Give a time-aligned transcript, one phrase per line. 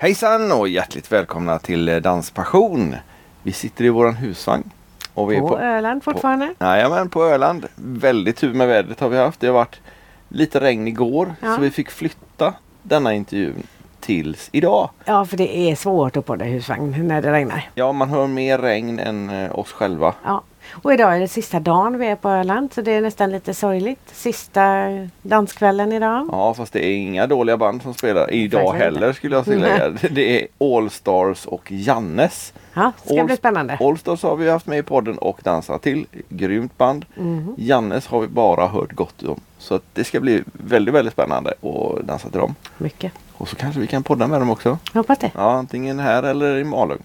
[0.00, 2.94] Hejsan och hjärtligt välkomna till eh, Danspassion.
[3.42, 4.70] Vi sitter i våran husvagn.
[5.14, 6.54] Och vi är På Öland fortfarande?
[6.58, 7.66] På, jajamän, på Öland.
[7.76, 9.40] Väldigt tur med vädret har vi haft.
[9.40, 9.80] Det har varit
[10.28, 11.54] lite regn igår Ja.
[11.54, 13.62] så vi fick flytta denna intervjun
[14.00, 14.90] tills idag.
[15.04, 17.70] Ja, för det är svårt att podda i husvagn när det regnar.
[17.74, 20.14] Ja, man hör mer regn än eh, oss själva.
[20.24, 20.42] Ja.
[20.72, 23.54] Och idag är det sista dagen vi är på Öland så det är nästan lite
[23.54, 24.00] sorgligt.
[24.12, 24.84] Sista
[25.22, 26.28] danskvällen idag.
[26.32, 29.88] Ja, fast det är inga dåliga band som spelar idag heller skulle jag tillägga.
[30.10, 32.52] Det är All Stars och Jannes.
[32.74, 33.76] Ja, det ska All- bli spännande.
[33.80, 36.06] All Stars har vi haft med i podden och dansat till.
[36.28, 37.04] Grymt band.
[37.14, 37.54] Mhm.
[37.58, 39.40] Jannes har vi bara hört gott om.
[39.58, 42.54] Så det ska bli väldigt, väldigt spännande att dansa till dem.
[42.78, 43.12] Mycket.
[43.36, 44.78] Och så kanske vi kan podda med dem också.
[44.92, 45.30] Jag hoppas det.
[45.34, 46.98] Ja, antingen här eller i Malung.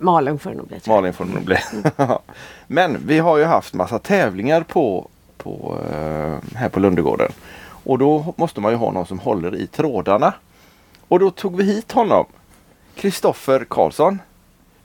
[0.00, 0.80] Malung får det nog bli.
[0.86, 1.56] Malung får det nog bli.
[2.66, 7.32] Men vi har ju haft massa tävlingar på, på, eh, här på Lundegården.
[7.84, 10.34] Och då måste man ju ha någon som håller i trådarna.
[11.08, 12.26] Och då tog vi hit honom.
[12.94, 14.18] Kristoffer Karlsson.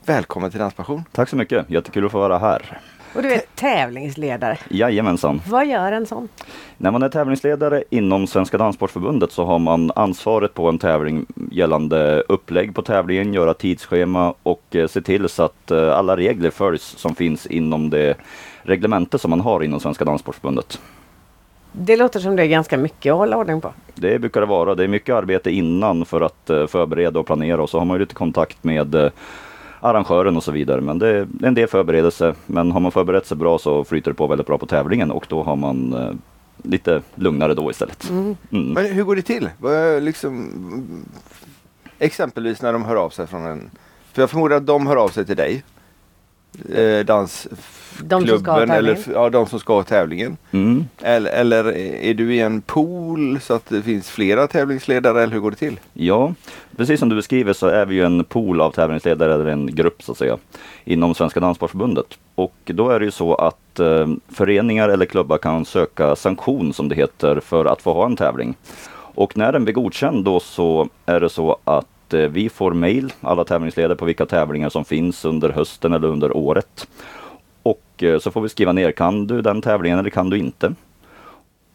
[0.04, 1.04] Välkommen till Danspassion.
[1.12, 2.80] Tack så mycket, jättekul att få vara här.
[3.14, 4.58] Och du är tävlingsledare.
[4.68, 5.40] Jajamensan.
[5.48, 6.28] Vad gör en sån?
[6.76, 12.20] När man är tävlingsledare inom Svenska Danssportförbundet så har man ansvaret på en tävling gällande
[12.28, 16.82] upplägg på tävlingen, göra tidsschema och eh, se till så att eh, alla regler följs
[16.82, 18.14] som finns inom det
[18.62, 20.80] reglemente som man har inom Svenska Danssportförbundet.
[21.72, 23.72] Det låter som det är ganska mycket att hålla ordning på.
[23.94, 24.74] Det brukar det vara.
[24.74, 27.94] Det är mycket arbete innan för att eh, förbereda och planera och så har man
[27.94, 29.10] ju lite kontakt med
[29.86, 30.80] arrangören och så vidare.
[30.80, 32.34] Men det är en del förberedelse.
[32.46, 35.26] Men har man förberett sig bra så flyter det på väldigt bra på tävlingen och
[35.28, 36.12] då har man eh,
[36.62, 38.10] lite lugnare då istället.
[38.10, 38.36] Mm.
[38.50, 39.50] Men hur går det till?
[40.00, 40.50] Liksom,
[41.98, 43.70] exempelvis när de hör av sig från en...
[44.12, 45.64] För jag förmodar att de hör av sig till dig.
[46.74, 50.36] Eh, dansklubben eller ja, de som ska ha tävlingen.
[50.50, 50.84] Mm.
[51.02, 55.40] Eller, eller är du i en pool så att det finns flera tävlingsledare eller hur
[55.40, 55.80] går det till?
[55.92, 56.34] Ja,
[56.76, 60.02] precis som du beskriver så är vi ju en pool av tävlingsledare eller en grupp
[60.02, 60.36] så att säga
[60.84, 62.18] inom Svenska Danssportförbundet.
[62.34, 66.88] Och då är det ju så att eh, föreningar eller klubbar kan söka sanktion som
[66.88, 68.54] det heter för att få ha en tävling.
[69.16, 73.12] Och när den blir godkänd då så är det så att eh, vi får mail,
[73.20, 76.88] alla tävlingsledare på vilka tävlingar som finns under hösten eller under året.
[77.62, 80.74] Och eh, så får vi skriva ner, kan du den tävlingen eller kan du inte?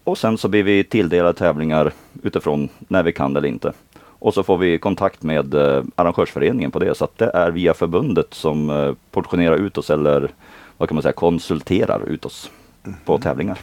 [0.03, 1.91] Och sen så blir vi tilldelade tävlingar
[2.23, 3.73] utifrån när vi kan eller inte.
[4.03, 6.97] Och så får vi kontakt med eh, arrangörsföreningen på det.
[6.97, 10.31] Så att det är via förbundet som portionerar ut oss eller
[10.77, 12.51] vad kan man säga, konsulterar ut oss
[13.05, 13.59] på tävlingar.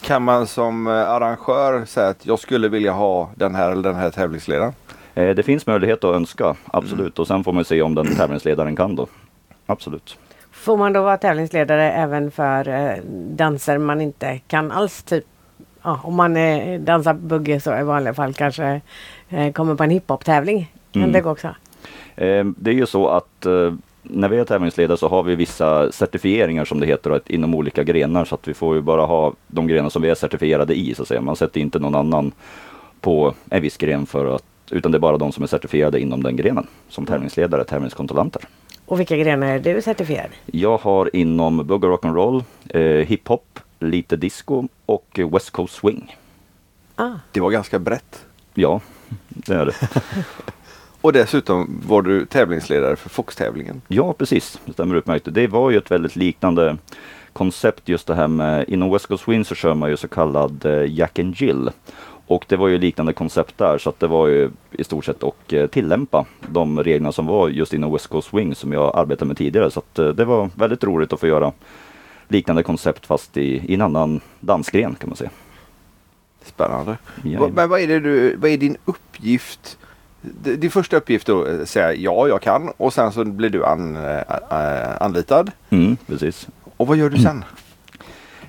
[0.00, 4.10] Kan man som arrangör säga att jag skulle vilja ha den här eller den här
[4.10, 4.72] tävlingsledaren?
[5.20, 7.18] Eh, det finns möjlighet att önska, absolut.
[7.18, 9.06] Och sen får man se om den tävlingsledaren kan då.
[9.66, 10.18] Absolut.
[10.52, 15.02] Får man då vara tävlingsledare även för eh, danser man inte kan alls?
[15.02, 15.24] Typ
[15.82, 18.80] ja, om man eh, dansar bugge så i vanliga fall kanske
[19.28, 20.72] eh, kommer på en hiphop-tävling.
[20.92, 21.12] Kan Mm.
[21.12, 21.48] det gå också?
[22.16, 23.46] Eh, Det är ju så att
[24.02, 28.24] när vi är tävlingsledare så har vi vissa certifieringar som det heter inom olika grenar
[28.24, 31.02] så att vi får ju bara ha de grenar som vi är certifierade i så
[31.02, 31.20] att säga.
[31.20, 32.32] Man sätter inte någon annan
[33.00, 36.22] på en viss gren för att utan det är bara de som är certifierade inom
[36.22, 38.42] den grenen som tävlingsledare, tävlingskontrollanter.
[38.86, 40.30] Och vilka grenar är du certifierad?
[40.46, 46.16] Jag har inom bugg och rock'n'roll, eh, hiphop, lite disco och West Coast swing.
[46.96, 48.24] Ah, Det var ganska brett.
[48.54, 48.80] Ja,
[49.28, 49.74] det är det.
[51.02, 53.82] Och dessutom var du tävlingsledare för Fox-tävlingen.
[53.88, 54.60] Ja, precis.
[54.64, 55.26] Det stämmer utmärkt.
[55.30, 56.76] Det var ju ett väldigt liknande
[57.32, 60.64] koncept just det här med, inom West Coast Swing så kör man ju så kallad
[60.66, 61.70] eh, Jack and Jill.
[62.30, 65.22] Och det var ju liknande koncept där så att det var ju i stort sett
[65.22, 69.28] att eh, tillämpa de reglerna som var just inom West Coast Swing som jag arbetade
[69.28, 69.70] med tidigare.
[69.70, 71.52] Så att eh, det var väldigt roligt att få göra
[72.28, 75.30] liknande koncept fast i, i en annan dansgren kan man säga.
[76.44, 76.98] Spännande.
[77.24, 79.78] Ja, Men vad är, det du, vad är din uppgift?
[80.42, 83.64] Din första uppgift då är att säga ja, jag kan och sen så blir du
[83.64, 83.98] an,
[85.00, 85.50] anlitad.
[85.70, 86.48] Mm, precis.
[86.76, 87.44] Och vad gör du sen?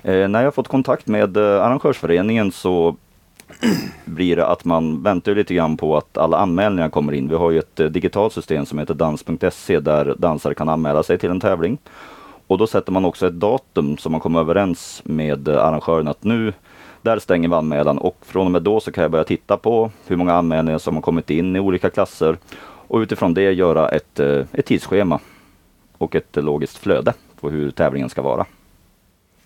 [0.02, 2.96] Eh, när jag fått kontakt med eh, arrangörsföreningen så
[4.04, 7.28] blir det att man väntar lite grann på att alla anmälningar kommer in.
[7.28, 11.18] Vi har ju ett eh, digitalt system som heter dans.se där dansare kan anmäla sig
[11.18, 11.78] till en tävling.
[12.46, 16.24] Och då sätter man också ett datum som man kommer överens med eh, arrangören att
[16.24, 16.52] nu
[17.02, 19.90] där stänger vi anmälan och från och med då så kan jag börja titta på
[20.06, 22.36] hur många anmälningar som har kommit in i olika klasser
[22.88, 25.20] och utifrån det göra ett, eh, ett tidsschema
[25.98, 28.46] och ett logiskt flöde på hur tävlingen ska vara.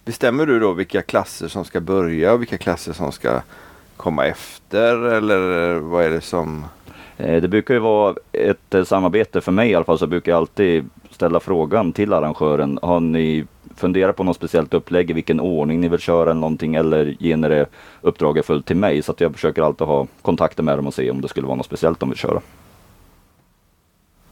[0.05, 3.41] Bestämmer du då vilka klasser som ska börja och vilka klasser som ska
[3.97, 6.65] komma efter eller eh, vad är det som?
[7.17, 10.33] Eh, det brukar ju vara ett eh, samarbete för mig i alla fall så brukar
[10.33, 12.79] jag alltid ställa frågan till arrangören.
[12.83, 13.45] Har ni
[13.77, 17.37] funderat på något speciellt upplägg i vilken ordning ni vill köra eller någonting eller ger
[17.37, 17.67] ni det
[18.01, 21.11] uppdraget fullt till mig så att jag försöker alltid ha kontakter med dem och se
[21.11, 22.41] om det skulle vara något speciellt de vill köra.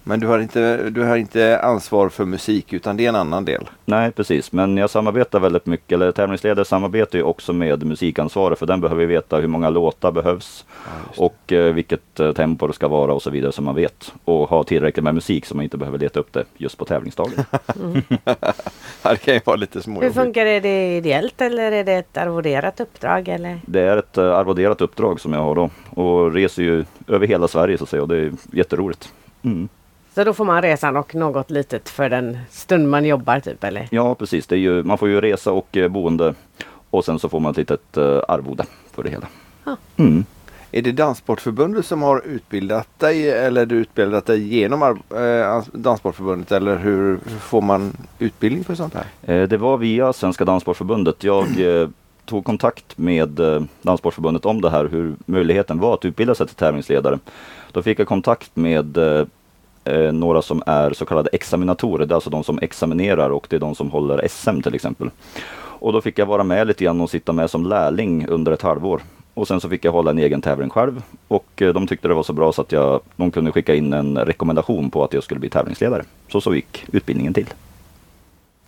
[0.07, 3.45] Men du har, inte, du har inte ansvar för musik utan det är en annan
[3.45, 3.71] del.
[3.85, 4.53] Nej, precis.
[4.53, 9.07] Men jag samarbetar väldigt mycket, eller tävlingsledare samarbetar ju också med musikansvaret för den behöver
[9.07, 10.65] veta hur många låtar behövs
[11.17, 14.13] och eh, vilket eh, tempo det ska vara och så vidare som man vet.
[14.25, 17.45] Och ha tillräckligt med musik så man inte behöver leta upp det just på tävlingsdagen.
[19.03, 20.15] Ja, det kan ju vara lite Hur småjobbigt.
[20.15, 20.51] funkar det?
[20.51, 23.29] Är det ideellt eller är det ett arvoderat uppdrag?
[23.29, 23.61] Eller?
[23.67, 27.49] Det är ett eh, arvoderat uppdrag som jag har då och reser ju över hela
[27.49, 29.13] Sverige så att säga och det är jätteroligt.
[29.43, 29.69] Mm.
[30.15, 33.89] Så då får man resan och något litet för den stund man jobbar typ eller?
[33.91, 34.47] Ja, precis.
[34.47, 36.35] Det är ju, man får ju resa och eh, boende
[36.91, 39.27] och sen så får man ett litet eh, arvode för det hela.
[39.65, 39.77] Ja.
[39.97, 40.25] Mm.
[40.71, 46.53] Är det Danssportförbundet som har utbildat dig eller är du utbildat dig genom eh, Danssportförbundet
[46.53, 49.35] eller hur får man utbildning för sånt här?
[49.35, 51.25] Eh, Det var via Svenska Danssportförbundet.
[51.25, 51.89] Jag eh,
[52.25, 53.41] tog kontakt med
[53.83, 57.19] Danssportförbundet om det här, hur möjligheten var att utbilda sig till tävlingsledare.
[57.73, 58.99] Då fick jag kontakt med
[59.85, 63.57] eh, några som är så kallade examinatorer, det är alltså de som examinerar och det
[63.57, 65.11] är de som håller SM till exempel.
[65.57, 68.63] Och då fick jag vara med lite grann och sitta med som lärling under ett
[68.63, 69.01] halvår.
[69.35, 72.15] Och sen så fick jag hålla en egen tävling själv och eh, de tyckte det
[72.15, 75.23] var så bra så att jag, de kunde skicka in en rekommendation på att jag
[75.23, 76.05] skulle bli tävlingsledare.
[76.29, 77.47] Så så gick utbildningen till.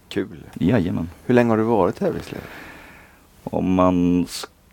[0.09, 0.45] Kul.
[0.55, 1.09] Jajamän.
[1.27, 2.47] Hur länge har du varit tävlingsledare?
[3.45, 4.27] Om man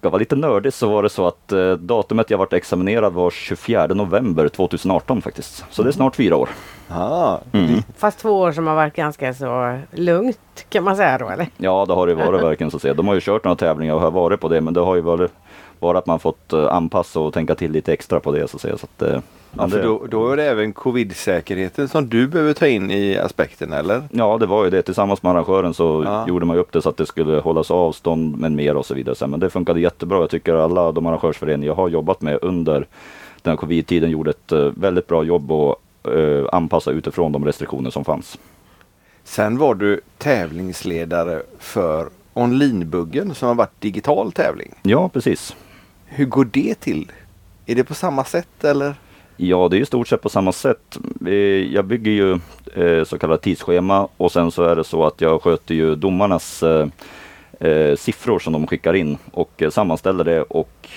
[0.03, 3.29] ska vara lite nördig så var det så att eh, datumet jag vart examinerad var
[3.29, 5.65] 24 november 2018 faktiskt.
[5.69, 6.49] Så det är snart fyra år.
[6.89, 7.81] Ah, Mm.
[7.97, 11.47] Fast två år som har varit ganska så lugnt kan man säga då eller?
[11.57, 12.93] Ja, det har det varit verkligen så att säga.
[12.93, 15.01] De har ju kört några tävlingar och har varit på det, men det har ju
[15.01, 15.31] varit
[15.83, 18.61] bara att man fått eh, anpassa och tänka till lite extra på det så att
[18.61, 18.77] säga.
[18.77, 19.19] Så att, eh,
[19.57, 23.73] Ja, för då, då är det även covid-säkerheten som du behöver ta in i aspekten
[23.73, 24.03] eller?
[24.11, 24.81] ja, det var ju det.
[24.81, 26.27] Tillsammans med arrangören så Ja.
[26.27, 29.27] gjorde man upp det så att det skulle hållas avstånd med mer och så vidare.
[29.27, 30.19] Men det funkade jättebra.
[30.19, 32.87] Jag tycker alla de arrangörsföreningar jag har jobbat med under
[33.41, 35.75] den här covid-tiden gjorde ett eh, väldigt bra jobb och
[36.13, 38.37] eh, anpassa utifrån de restriktioner som fanns.
[39.23, 44.73] Sen var du tävlingsledare för Onlinebuggen som har varit digital tävling.
[44.83, 45.55] Ja, precis.
[46.15, 47.11] Hur går det till?
[47.65, 48.95] Är det på samma sätt eller?
[49.37, 50.99] Ja, det är i stort sett på samma sätt.
[51.71, 52.39] Jag bygger ju
[52.75, 56.63] eh, så kallat tidsschema och sen så är det så att jag sköter ju domarnas
[56.63, 56.87] eh,
[57.59, 60.89] eh, siffror som de skickar in och sammanställer det och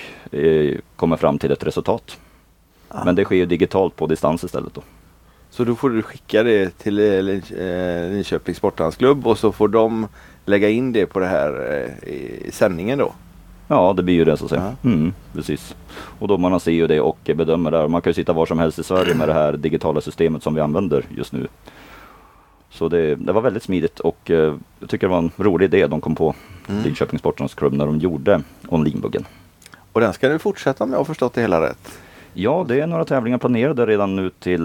[0.97, 2.19] kommer fram till ett resultat.
[3.05, 4.83] Men det sker ju digitalt på distans istället då.
[5.51, 10.09] Så då får du skicka det till Lin- Linköpings Sportdansklubb och så får de
[10.45, 11.53] lägga in det på det här
[12.09, 13.13] i sändningen då.
[13.69, 14.77] Ja, det blir ju det så att säga.
[14.85, 15.77] Mm, precis.
[16.19, 17.89] Och domarna ser ju det och bedömer där.
[17.89, 20.55] Man kan ju sitta var som helst i Sverige med det här digitala systemet som
[20.55, 21.47] vi använder just nu.
[22.71, 25.87] Så det, det var väldigt smidigt och eh, jag tycker det var en rolig idé
[25.87, 26.35] de kom på,
[26.69, 26.83] Mm.
[26.83, 29.25] Linköpings Sportens klubb, när de gjorde onlinebuggen.
[29.93, 31.99] Och den ska du fortsätta om jag förstått det hela rätt.
[32.33, 34.63] Ja, det är några tävlingar planerade redan nu till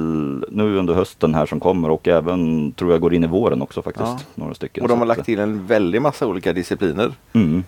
[0.49, 3.81] nu under hösten här som kommer och även tror jag går in i våren också
[3.81, 4.07] faktiskt.
[4.07, 4.19] Ja.
[4.35, 4.83] Några stycken.
[4.83, 7.11] Och de har lagt till en väldig massa olika discipliner.
[7.33, 7.63] Mm.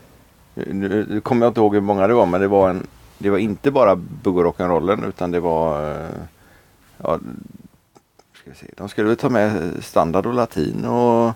[0.56, 3.30] Nu, nu kommer jag inte ihåg hur många det var men det var, en, det
[3.30, 6.08] var inte bara bugg och rock'n'rollen utan det var eh,
[6.98, 7.20] ja,
[8.34, 11.34] ska vi se, De skulle väl ta med standard och latin och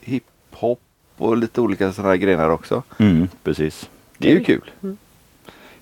[0.00, 0.80] hiphop
[1.16, 2.82] och lite olika sådana här grenar också.
[2.98, 3.90] Mm, precis.
[4.18, 4.70] Det är ju kul.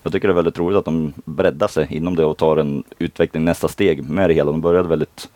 [0.03, 2.83] Jag tycker det är väldigt roligt att de breddar sig inom det och tar en
[2.99, 4.51] utveckling nästa steg med det hela.
[4.51, 5.29] De började väldigt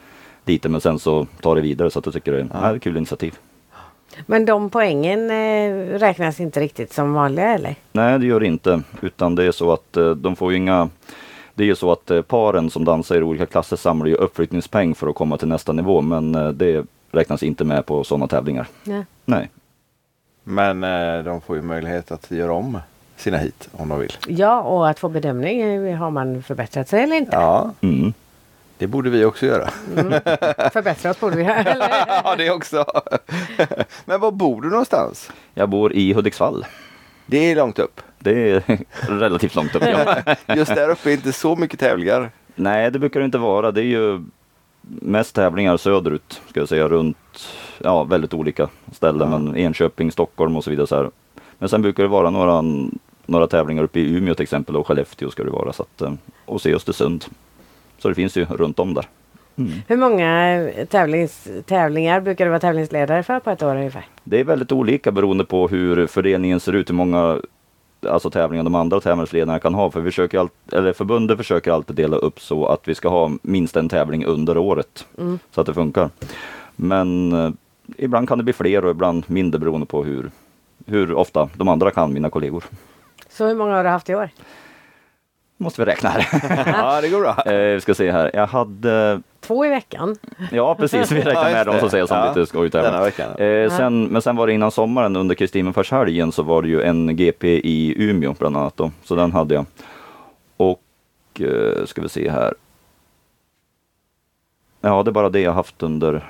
[0.46, 2.98] lite men sen så tar det vidare så att jag tycker det är ett kul
[2.98, 3.36] initiativ.
[4.26, 7.76] Men de poängen eh, räknas inte riktigt som vanliga eller?
[7.92, 10.90] Nej det gör det inte utan det är så att eh, de får ju inga
[11.54, 14.96] det är ju så att eh, paren som dansar i olika klasser samlar ju uppflyttningspeng
[14.96, 18.68] för att komma till nästa nivå men det räknas inte med på sådana tävlingar.
[18.84, 19.04] Ja.
[19.26, 19.50] Nej.
[20.44, 20.82] Men
[21.26, 22.80] de får ju möjlighet att göra om
[23.18, 24.12] sina hit om de vill.
[24.28, 25.96] Ja, och att få bedömning.
[25.96, 27.32] Har man förbättrat sig eller inte?
[27.36, 28.14] Ja, Mm.
[28.80, 29.70] Det borde vi också göra.
[30.70, 31.54] Förbättrat borde vi ha.
[31.54, 31.90] Eller?
[32.24, 32.86] ja, det också.
[34.06, 35.32] Men var bor du någonstans?
[35.54, 36.66] Jag bor i Hudiksvall.
[37.26, 38.02] Det är långt upp.
[38.20, 38.64] Det är
[39.20, 39.84] relativt långt upp.
[39.86, 40.16] Ja.
[40.56, 42.32] Just där uppe är inte så mycket tävlingar.
[42.56, 43.72] Nej, det brukar det inte vara.
[43.72, 44.24] Det är ju
[44.82, 47.18] mest tävlingar söderut, ska jag säga, runt
[47.78, 49.30] ja, väldigt olika ställen.
[49.30, 50.88] Men Enköping, Stockholm och så vidare.
[50.88, 51.12] Så här.
[51.58, 52.64] Men sen brukar det vara några,
[53.26, 55.74] några tävlingar uppe i Umeå till exempel och Skellefteå ska det vara.
[55.74, 56.14] Så att, eh,
[56.46, 57.26] och se Östersund.
[58.00, 59.06] Så det finns ju runt om där.
[59.88, 64.06] Hur många tävlings, tävlingar brukar du vara tävlingsledare för på ett år ungefär?
[64.24, 67.42] Det är väldigt olika beroende på hur fördelningen ser ut, hur många
[68.08, 69.92] alltså tävlingar de andra tävlingsledarna kan ha.
[69.92, 73.32] För vi försöker all, eller förbundet försöker alltid dela upp så att vi ska ha
[73.42, 75.06] minst en tävling under året.
[75.52, 76.10] Så att det funkar.
[76.76, 77.52] Men eh,
[77.98, 80.32] ibland kan det bli fler och ibland mindre beroende på hur,
[80.86, 82.64] hur ofta de andra kan, mina kollegor.
[83.30, 84.30] Så hur många har du haft i år?
[85.62, 86.28] Måste vi räkna här.
[86.74, 87.44] Ja, det går bra.
[87.54, 88.32] eh, vi ska se här.
[88.34, 90.16] Jag hade två i veckan.
[90.52, 92.18] Ja precis, vi räknar Ja, med dem att säga som
[92.54, 92.82] Ja, lite.
[92.82, 93.32] Denna veckan.
[93.36, 97.16] Eh, sen, men sen var det innan sommaren under Kristinefärshelgen så var det ju en
[97.16, 98.92] GP i Umeå bland annat då.
[99.04, 99.66] Så den hade jag.
[100.58, 100.82] Och
[101.40, 102.54] eh, ska vi se här.
[104.82, 106.30] Ja det är bara det jag haft under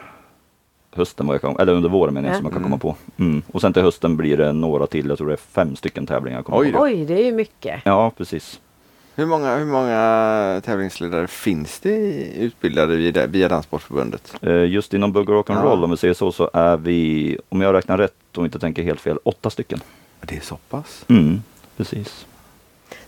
[0.95, 2.37] hösten, vad jag kan, eller under våren menar jag, Ja.
[2.37, 2.79] som jag kan Mm.
[2.79, 3.23] komma på.
[3.23, 3.41] Mm.
[3.51, 6.37] Och sen till hösten blir det några till, jag tror det är fem stycken tävlingar.
[6.37, 6.73] jag kommer Oj.
[6.77, 7.81] Oj, det är ju mycket.
[7.85, 8.59] Ja precis.
[9.15, 14.33] Hur många, hur många tävlingsledare finns det i- utbildade via, via Danssportförbundet?
[14.41, 15.83] Eh, just inom bugg och rock'n'roll Ja.
[15.83, 19.01] om vi säger så, så är vi, om jag räknar rätt och inte tänker helt
[19.01, 19.79] fel, åtta stycken.
[20.21, 21.05] Det är så pass?
[21.07, 21.41] Mm.
[21.77, 22.25] Precis.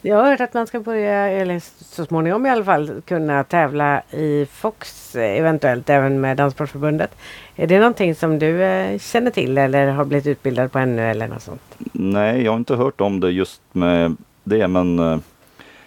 [0.02, 4.02] Jag har hört att man ska börja, eller så småningom i alla fall, kunna tävla
[4.12, 7.16] i Fox eh, eventuellt även med Danssportförbundet.
[7.56, 11.28] Är det någonting som du eh, känner till eller har blivit utbildad på ännu eller
[11.28, 11.62] något sånt?
[11.92, 15.00] Nej, jag har inte hört om det just med det, men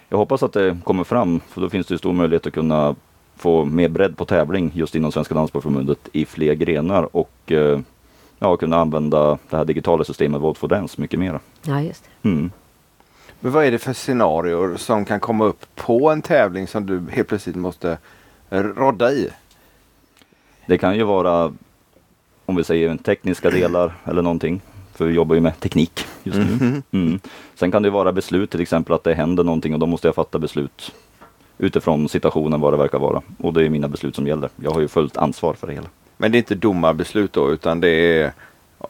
[0.09, 2.95] jag hoppas att det kommer fram, för då finns det ju stor möjlighet att kunna
[3.35, 7.79] få mer bredd på tävling just inom Svenska Danssportförbundet i fler grenar och eh,
[8.39, 11.39] ja, kunna använda det här digitala systemet Vote for Dance mycket mera.
[11.63, 12.29] Ja, just det.
[12.29, 12.51] Mm.
[13.39, 17.03] Men vad är det för scenarier som kan komma upp på en tävling som du
[17.11, 17.97] helt plötsligt måste
[18.49, 19.29] rodda i?
[20.65, 21.53] Det kan ju vara,
[22.45, 24.61] om vi säger tekniska delar eller någonting,
[24.95, 26.43] för vi jobbar ju med teknik just nu.
[26.45, 26.83] Mhm.
[26.91, 27.19] Mm.
[27.55, 30.15] Sen kan det vara beslut, till exempel att det händer någonting och då måste jag
[30.15, 30.91] fatta beslut
[31.57, 33.21] utifrån situationen vad det verkar vara.
[33.37, 34.49] Och det är mina beslut som gäller.
[34.55, 35.87] Jag har ju fullt ansvar för det hela.
[36.17, 38.33] Men det är inte domarbeslut då utan det är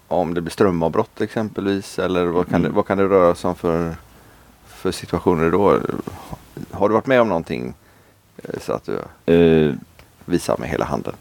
[0.07, 2.75] om det blir strömavbrott exempelvis eller vad kan, det, Mm.
[2.75, 3.95] vad kan det röra sig om för,
[4.67, 5.79] för situationer då?
[6.71, 7.73] Har du varit med om någonting
[8.37, 8.99] eh, så att du
[9.33, 9.73] Eh,
[10.25, 11.13] visar med hela handen?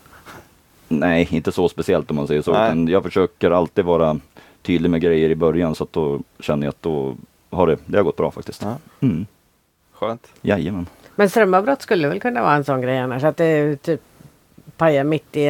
[0.88, 2.52] nej, inte så speciellt om man säger så.
[2.74, 2.92] Nej.
[2.92, 4.18] jag försöker alltid vara
[4.64, 7.14] tydlig med grejer i början så att då känner jag att då
[7.50, 8.62] har det, det har gått bra faktiskt.
[8.62, 8.76] Ja.
[9.00, 9.26] Mm.
[9.92, 10.26] Skönt.
[10.42, 10.86] Jajamän.
[11.16, 13.24] Men strömavbrott skulle väl kunna vara en sån grej annars?
[13.24, 14.00] Att det typ
[14.76, 15.46] pajar mitt i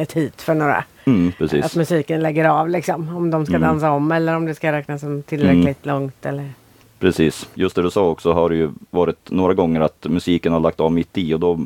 [0.00, 0.84] ett hit för några.
[1.04, 1.32] Mm,
[1.62, 3.16] Att musiken lägger av liksom.
[3.16, 3.68] Om de ska Mm.
[3.68, 6.26] dansa om eller om det ska räknas som tillräckligt långt.
[6.26, 6.50] Eller...
[6.98, 10.60] Precis, just det du sa också har det ju varit några gånger att musiken har
[10.60, 11.58] lagt av mitt i och då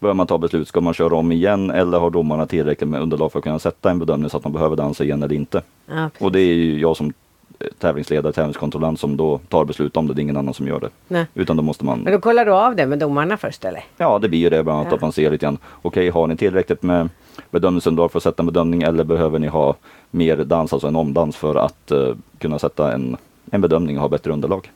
[0.00, 0.68] börjar man ta beslut.
[0.68, 3.90] Ska man köra om igen eller har domarna tillräckligt med underlag för att kunna sätta
[3.90, 5.62] en bedömning så att man behöver dansa igen eller inte?
[5.86, 6.10] Ja.
[6.20, 7.12] Och det är ju jag som
[7.58, 10.14] eh, tävlingsledare, tävlingskontrollant som då tar beslut om det.
[10.14, 10.88] Det är ingen annan som gör det.
[11.08, 11.26] Nej.
[11.34, 13.84] Utan då måste Men man, då kollar du av det med domarna först eller?
[13.96, 14.94] ja det blir ju det bland annat Ja.
[14.96, 15.58] att man ser lite grann.
[15.82, 17.08] Okej, har ni tillräckligt med
[17.50, 19.74] bedömningsunderlag för att sätta en bedömning eller behöver ni ha
[20.10, 23.16] mer dans, alltså en omdans för att eh, kunna sätta en,
[23.50, 24.70] en bedömning och ha bättre underlag?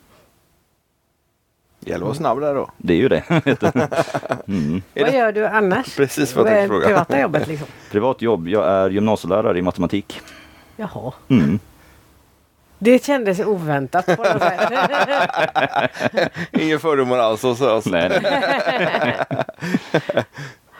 [1.84, 2.70] Det gäller att vara snabb där då.
[2.76, 3.22] Det är ju det.
[4.48, 4.82] mm.
[4.94, 5.96] Vad gör du annars?
[5.96, 6.86] Precis vad jag tänkte fråga.
[6.86, 7.66] privata jobbet liksom?
[7.90, 10.20] Privat jobb, jag är gymnasielärare i matematik.
[10.76, 11.12] Jaha.
[11.28, 11.58] Mm.
[12.78, 14.72] Det kändes oväntat på något sätt.
[16.52, 17.86] Ingen fördomar alls hos oss.
[17.86, 19.16] Nej, nej.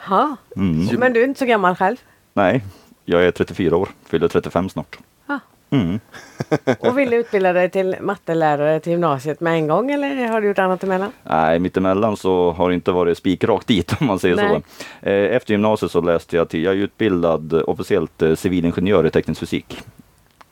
[0.09, 0.35] Ja.
[0.55, 0.99] Mm.
[0.99, 1.97] Men du är inte så gammal själv?
[2.33, 2.63] nej,
[3.05, 4.97] jag är 34 år, fyller 35 snart.
[5.69, 5.99] Mm.
[6.79, 10.47] Och vill du utbilda dig till mattelärare till gymnasiet med en gång eller har du
[10.47, 11.11] gjort annat emellan?
[11.23, 14.49] Nej, mittemellan så har det inte varit spikrakt dit om man säger Nej.
[14.49, 15.09] så.
[15.09, 19.39] Eh, Efter gymnasiet så läste jag till, jag är utbildad officiellt eh, civilingenjör i teknisk
[19.39, 19.81] fysik.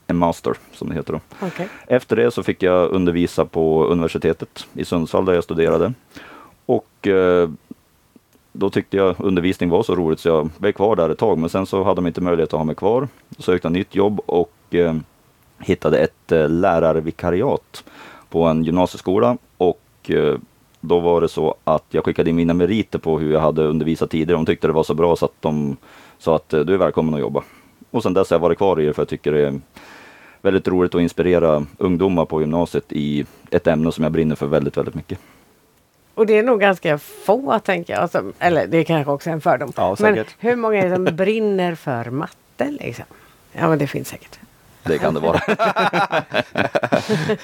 [0.07, 1.19] En master som det heter då.
[1.39, 1.67] Okej.
[1.87, 5.93] Efter det så fick jag undervisa på universitetet i Sundsvall där jag studerade.
[6.65, 7.49] Och eh,
[8.53, 11.37] då tyckte jag undervisning var så roligt så jag blev kvar där ett tag.
[11.37, 13.07] Men sen så hade de inte möjlighet att ha mig kvar.
[13.37, 14.95] Sökte nytt jobb och eh,
[15.59, 17.83] hittade ett eh, lärarvikariat
[18.29, 19.37] på en gymnasieskola.
[19.57, 20.35] Och eh,
[20.79, 24.09] då var det så att jag skickade in mina meriter på hur jag hade undervisat
[24.09, 24.37] tidigare.
[24.37, 25.77] De tyckte det var så bra så att de
[26.17, 27.43] sa att eh, du är välkommen att jobba.
[27.91, 29.59] Och sen dess har jag varit kvar i det för jag tycker det är
[30.41, 34.77] väldigt roligt att inspirera ungdomar på gymnasiet i ett ämne som jag brinner för väldigt,
[34.77, 35.19] väldigt mycket.
[36.15, 38.09] Och det är nog ganska få tänker jag.
[38.09, 39.73] Som, eller det är kanske också en fördom.
[39.75, 43.05] Ja, men hur många är det som brinner för matte liksom?
[43.53, 44.39] Ja men det finns säkert.
[44.83, 45.39] Det kan det vara.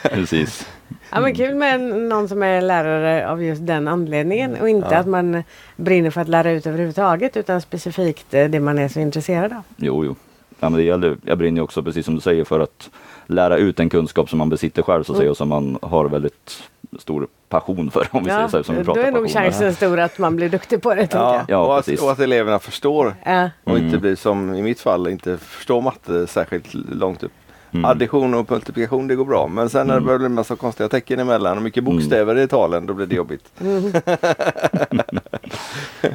[0.03, 0.67] Precis.
[1.11, 4.97] Ja men kul med någon som är lärare av just den anledningen och inte Ja.
[4.97, 5.43] att man
[5.75, 9.61] brinner för att lära ut överhuvudtaget utan specifikt eh, det man är så intresserad av.
[9.75, 10.15] Jo, jo.
[10.59, 12.89] Ja, men det gäller, jag brinner också, precis som du säger, för att
[13.27, 15.19] lära ut en kunskap som man besitter själv så att Mm.
[15.21, 16.63] säga, och som man har väldigt
[16.99, 18.07] stor passion för.
[18.11, 20.49] Om vi säger så, som vi då pratar är nog chansen stor att man blir
[20.49, 21.07] duktig på det.
[21.13, 21.45] Ja, jag.
[21.47, 23.49] Ja, och, att, och att eleverna förstår Ja.
[23.63, 24.01] och inte Mm.
[24.01, 27.31] blir som i mitt fall inte förstår matte särskilt långt upp.
[27.71, 27.85] Mm.
[27.85, 30.05] Addition och multiplikation det går bra men sen när det Mm.
[30.05, 33.15] börjar bli en massa konstiga tecken emellan och mycket bokstäver i talen då blir det
[33.15, 33.51] jobbigt.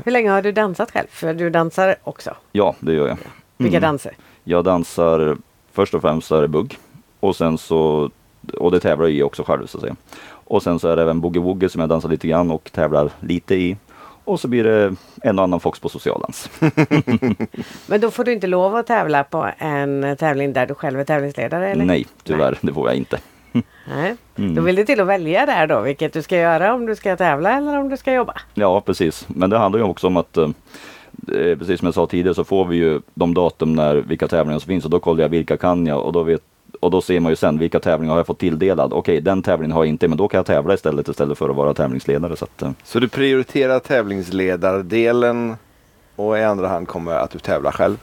[0.05, 1.07] Hur länge har du dansat själv?
[1.11, 2.35] För du dansar också.
[2.53, 3.17] Ja, det gör jag.
[3.57, 3.89] Vilka Mm.
[3.89, 4.13] danser?
[4.45, 5.37] Jag dansar
[5.73, 6.79] först och främst så är det bugg.
[7.21, 8.11] Och sen så,
[8.59, 9.97] och det tävlar jag i också själv så att säga.
[10.31, 13.55] Och sen så är det även boogie-woogie som jag dansar lite grann och tävlar lite
[13.55, 13.77] i.
[14.25, 16.51] Och så blir det en och annan Fox på socialdans.
[17.87, 21.05] Men då får du inte lov att tävla på en tävling där du själv är
[21.05, 21.69] tävlingsledare?
[21.69, 21.85] Eller?
[21.85, 23.19] Nej, tyvärr, det får jag inte.
[23.89, 24.17] Nej.
[24.37, 24.55] Mm.
[24.55, 27.17] Då vill det till att välja där då vilket du ska göra om du ska
[27.17, 28.35] tävla eller om du ska jobba.
[28.55, 29.25] Ja, precis.
[29.29, 30.49] Men det handlar ju också om att eh,
[31.59, 34.67] precis som jag sa tidigare så får vi ju de datum när vilka tävlingar som
[34.67, 36.43] finns och då kollar jag vilka kan jag och då vet
[36.81, 38.93] och då ser man ju sen vilka tävlingar har jag fått tilldelad.
[38.93, 41.57] Okej, den tävlingen har jag inte, men då kan jag tävla istället istället för att
[41.57, 42.37] vara tävlingsledare.
[42.37, 45.57] Så att, eh, Så du prioriterar tävlingsledardelen
[46.17, 47.97] och i andra hand kommer att du tävlar själv?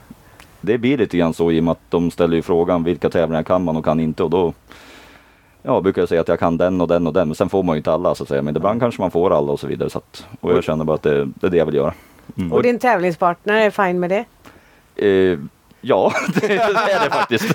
[0.60, 3.42] det blir lite grann så i och med att de ställer ju frågan vilka tävlingar
[3.42, 4.52] kan man och kan inte och då
[5.62, 7.62] Ja, brukar jag säga att jag kan den och den och den, men sen får
[7.62, 8.42] man ju inte alla så att säga.
[8.42, 9.90] Men ibland kanske man får alla och så vidare.
[9.90, 11.94] Så att, och jag känner bara att det, det är det jag vill göra.
[12.36, 12.52] Mm.
[12.52, 14.24] Och din tävlingspartner är fine med det?
[15.06, 15.38] Eh,
[15.82, 17.54] ja, det är det faktiskt.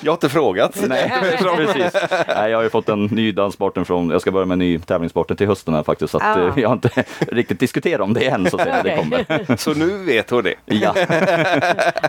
[0.00, 0.82] Jag har inte frågat.
[0.88, 1.12] Nej,
[1.56, 1.94] precis.
[2.28, 4.78] Nej, jag har ju fått en ny danspartner från, jag ska börja med en ny
[4.78, 6.10] tävlingspartner till hösten här faktiskt.
[6.10, 6.40] Så att, Ah.
[6.48, 8.82] eh, jag har inte riktigt diskuterat om det än så att säga.
[8.82, 9.56] Det kommer.
[9.56, 10.54] Så nu vet hon det.
[10.64, 10.94] Ja.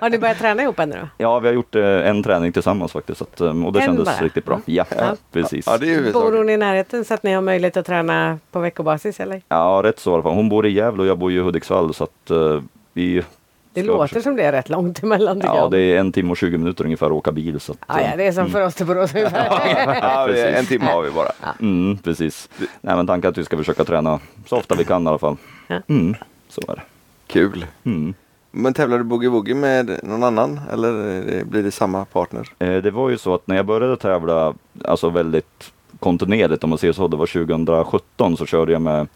[0.02, 1.08] Har ni börjat träna ihop ännu då?
[1.18, 3.18] ja, vi har gjort eh, en träning tillsammans faktiskt.
[3.18, 4.26] Så att, eh, och det En kändes bara?
[4.26, 4.60] riktigt bra.
[4.66, 5.16] Ja, Ja.
[5.34, 5.68] precis.
[5.68, 5.78] Ja,
[6.14, 9.42] Bor hon i närheten så att ni har möjlighet att träna på veckobasis eller?
[9.50, 10.34] Ja, rätt så i alla fall.
[10.34, 12.32] Hon bor i Gävle och jag bor i Hudiksvall så att
[12.94, 13.24] vi
[13.74, 15.72] Det låter försöka- som det är rätt långt emellan Ja, jag.
[15.72, 17.60] det är en timme och 20 minuter ungefär att åka bil.
[17.60, 19.48] Så att, Ja, ja, det är som för oss till Borås ungefär.
[20.02, 21.32] Ja, en timme har vi bara.
[21.62, 22.50] Mm, precis.
[22.82, 25.18] Nej, men tanken är att vi ska försöka träna så ofta vi kan i alla
[25.18, 25.38] fall.
[25.68, 25.76] Ja.
[25.88, 26.16] Mm,
[26.50, 26.82] så är det.
[27.28, 27.66] Kul.
[27.84, 28.14] Mm.
[28.52, 32.48] Men tävlar du boogie-woogie med någon annan eller blir det samma partner?
[32.60, 34.54] Eh, Det var ju så att när jag började tävla,
[34.86, 39.08] alltså väldigt kontinuerligt om man säger så, det var 2017 så körde jag med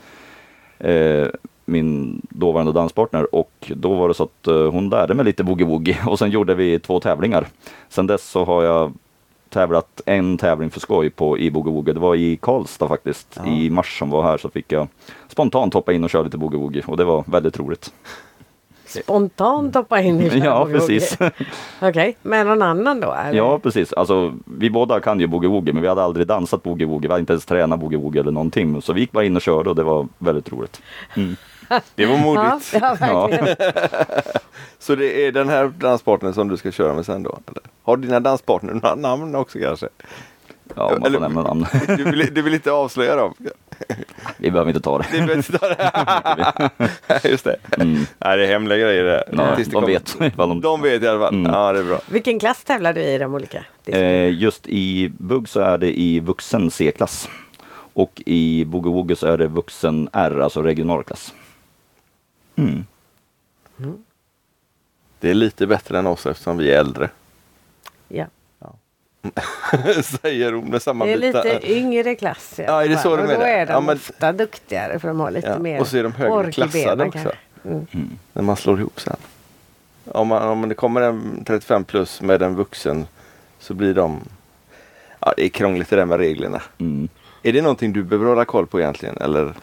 [0.79, 1.27] eh,
[1.65, 6.07] min dåvarande danspartner och då var det så att eh, hon lärde mig lite boogie-woogie
[6.07, 7.47] och sen gjorde vi två tävlingar.
[7.89, 8.93] Sen dess så har jag
[9.49, 11.93] tävlat en tävling för skoj på i boogie-woogie.
[11.93, 13.39] Det var i Karlstad faktiskt.
[13.43, 13.47] Ja.
[13.47, 14.87] I mars som var här så fick jag
[15.27, 17.91] spontant hoppa in och köra lite boogie-woogie och det var väldigt roligt.
[18.85, 21.17] Spontant hoppa in i Ja, precis.
[21.81, 23.13] Okej, med någon annan då?
[23.13, 23.37] Eller?
[23.37, 23.93] Ja, precis.
[23.93, 27.01] Alltså, vi båda kan ju boogie-woogie, men vi hade aldrig dansat boogie-woogie.
[27.01, 28.81] Vi hade inte ens tränat boogie-woogie eller någonting.
[28.81, 30.81] Så vi gick bara in och körde och det var väldigt roligt.
[31.15, 31.35] Mm.
[31.95, 32.73] Det var ja, modigt.
[32.81, 33.55] ja, verkligen.
[34.79, 37.39] Så det är den här danspartnern som du ska köra med sen då?
[37.47, 37.61] Eller?
[37.83, 39.87] Har dina danspartner några namn också kanske?
[40.75, 41.65] Ja, man Eller- får nämna namn.
[41.87, 43.33] Du vill, du vill inte avslöja dem?
[44.37, 45.05] Vi behöver inte ta det.
[45.11, 46.69] Det behöver inte ta det.
[47.29, 47.55] Just det.
[47.77, 48.05] Mm.
[48.19, 49.23] Nej, det är hemliga grejer det.
[49.31, 50.15] Ja, de kommer- vet.
[50.37, 51.33] de- De vet i alla fall.
[51.33, 51.53] Mm.
[51.53, 51.99] Ja, det är bra.
[52.09, 53.63] Vilken klass tävlar du i de olika?
[53.85, 57.29] Eh, just i bugg så är det i vuxen C-klass.
[57.93, 61.33] Och i boogie-woogie så är det vuxen R, alltså regionalklass.
[62.55, 62.85] Mm.
[65.19, 67.09] Det är lite bättre än oss eftersom vi är äldre.
[68.07, 68.25] Ja.
[70.21, 71.43] Säger hon med samma Det är bitar.
[71.43, 72.59] lite yngre klass.
[72.67, 75.19] Ja, är det så Och är då är de Ja, men- ofta duktigare för de
[75.19, 77.11] har lite Ja, mer och så är de högre klassade också.
[77.11, 77.37] kanske.
[77.93, 78.09] Mm.
[78.33, 79.15] När man slår ihop sen.
[80.05, 83.07] Om, man, om det kommer en 35 plus med en vuxen
[83.59, 84.19] så blir de...
[85.19, 86.61] Ja, det är krångligt det där med reglerna.
[86.77, 87.09] Mm.
[87.43, 89.17] Är det någonting du behöver hålla koll på egentligen?
[89.17, 89.53] Eller?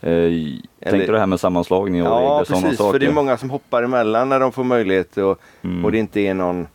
[0.00, 2.78] Eh, Eller- Tänkte du det här med sammanslagning och Ja, regler, sådana precis.
[2.78, 2.92] saker?
[2.92, 5.84] För det är många som hoppar emellan när de får möjlighet och, Mm.
[5.84, 6.66] och det inte är någon...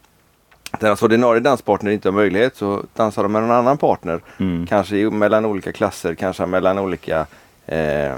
[0.79, 4.21] Deras ordinarie danspartner inte har möjlighet så dansar de med någon annan partner.
[4.39, 4.67] Mm.
[4.67, 7.25] Kanske mellan olika klasser, kanske mellan olika...
[7.65, 8.15] Eh, eh,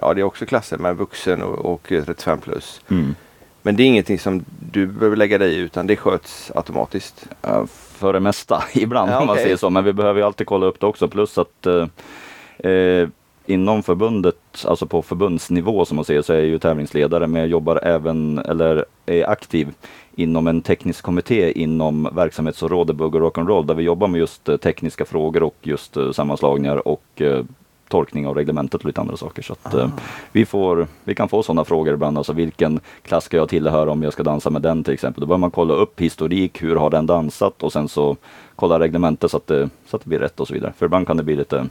[0.00, 2.80] ja, det är också klasser med vuxen och, och 35 plus.
[2.90, 3.14] Mm.
[3.62, 7.26] Men det är ingenting som du behöver lägga dig i utan det sköts automatiskt.
[7.42, 9.70] Ja, för det mesta ibland Ja, om man säger så.
[9.70, 11.08] Men vi behöver ju alltid kolla upp det också.
[11.08, 13.08] Plus att eh, eh,
[13.46, 17.26] inom förbundet, alltså på förbundsnivå som man säger, så är jag ju tävlingsledare.
[17.26, 19.68] Men jag jobbar även, eller är aktiv
[20.14, 24.56] inom en teknisk kommitté inom verksamhetsområde Bugg och Rock'n'Roll där vi jobbar med just eh,
[24.56, 27.44] tekniska frågor och just eh, sammanslagningar och eh,
[27.88, 29.42] tolkning av reglementet och lite andra saker.
[29.42, 29.88] Så att, eh,
[30.32, 32.18] vi, får, vi kan få sådana frågor ibland.
[32.18, 35.20] Alltså vilken klass ska jag tillhöra om jag ska dansa med den till exempel.
[35.20, 38.16] Då bör man kolla upp historik, hur har den dansat och sen så
[38.56, 40.72] kolla reglementet så att det, så att det blir rätt och så vidare.
[40.78, 41.66] För ibland kan det bli lite,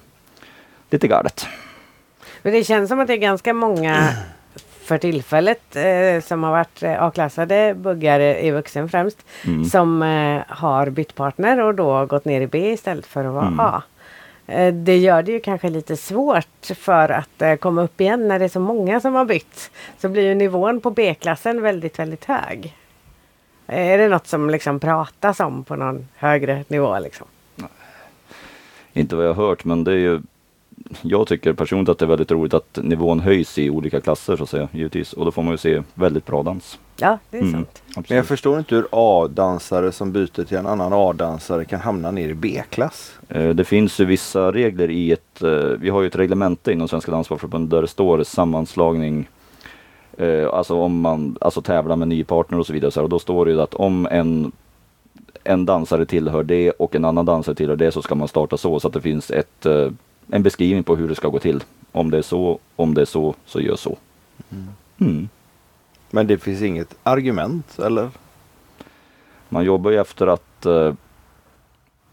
[0.89, 1.47] lite galet.
[2.41, 4.09] Men det känns som att det är ganska många
[4.81, 9.25] för tillfället eh, som har varit eh, A-klassade buggare i vuxen främst.
[9.45, 9.65] Mm.
[9.65, 13.47] Som eh, har bytt partner och då gått ner i B istället för att vara
[13.47, 13.59] Mm.
[13.59, 13.83] A.
[14.47, 18.39] Eh, det gör det ju kanske lite svårt för att eh, komma upp igen när
[18.39, 19.71] det är så många som har bytt.
[19.97, 22.75] Så blir ju nivån på B-klassen väldigt, väldigt hög.
[23.67, 26.99] Är det något som liksom pratas om på någon högre nivå?
[26.99, 27.27] Liksom?
[28.93, 30.21] Inte vad jag har hört men det är ju
[31.01, 34.43] jag tycker personligen att det är väldigt roligt att nivån höjs i olika klasser så
[34.43, 35.13] att säga, givetvis.
[35.13, 36.79] Och då får man ju se väldigt bra dans.
[36.97, 37.53] Ja, det är Mm.
[37.53, 37.81] sant.
[37.85, 38.25] Men jag Absolut.
[38.25, 43.13] förstår inte hur A-dansare som byter till en annan A-dansare kan hamna ner i B-klass.
[43.29, 46.87] Eh, Det finns ju vissa regler i ett, eh, vi har ju ett reglemente inom
[46.87, 49.29] Svenska Danssportförbundet där det står sammanslagning,
[50.17, 53.03] eh, alltså om man alltså tävlar med ny partner och så vidare.
[53.03, 54.51] Och då står det ju att om en,
[55.43, 58.79] en dansare tillhör det och en annan dansare tillhör det så ska man starta så,
[58.79, 59.89] så att det finns ett, eh,
[60.31, 61.63] en beskrivning på hur det ska gå till.
[61.91, 63.97] Om det är så, om det är så, så gör så.
[64.97, 65.29] Mm.
[66.09, 68.09] Men det finns inget argument eller?
[69.49, 70.93] Man jobbar ju efter att eh,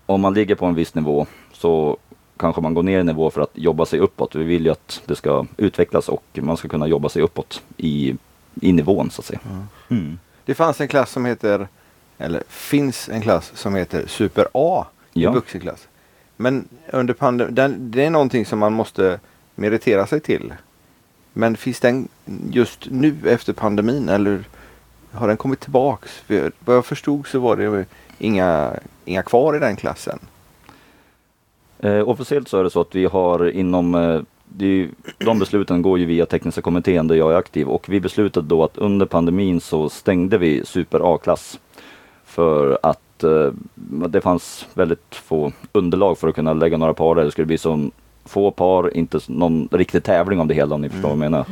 [0.07, 1.97] om man ligger på en viss nivå så
[2.37, 4.35] kanske man går ner i nivå för att jobba sig uppåt.
[4.35, 8.17] Vi vill ju att det ska utvecklas och man ska kunna jobba sig uppåt i,
[8.61, 9.41] i nivån så att säga.
[9.89, 10.19] Mm.
[10.45, 11.69] Det fanns en klass som heter,
[12.19, 15.33] eller finns en klass som heter Super A i Ja.
[15.33, 15.89] vuxenklass.
[16.37, 19.21] Men under pandemin, det är någonting som man måste
[19.55, 20.53] meritera sig till.
[21.33, 22.09] Men finns den
[22.51, 24.45] just nu efter pandemin eller
[25.13, 26.11] har den kommit tillbaks?
[26.21, 27.85] För vad jag förstod så var det
[28.19, 28.73] inga,
[29.05, 30.19] inga kvar i den klassen.
[31.79, 34.21] Eh, officiellt så är det så att vi har inom eh,
[34.59, 38.47] ju- de besluten går ju via tekniska kommittén där jag är aktiv och vi beslutade
[38.49, 41.59] då att under pandemin så stängde vi Super A-klass.
[42.25, 43.53] För att eh,
[44.09, 47.25] det fanns väldigt få underlag för att kunna lägga några par där.
[47.25, 47.91] Det skulle bli så
[48.25, 51.45] få par, inte någon riktig tävling om det hela om ni förstår vad jag menar.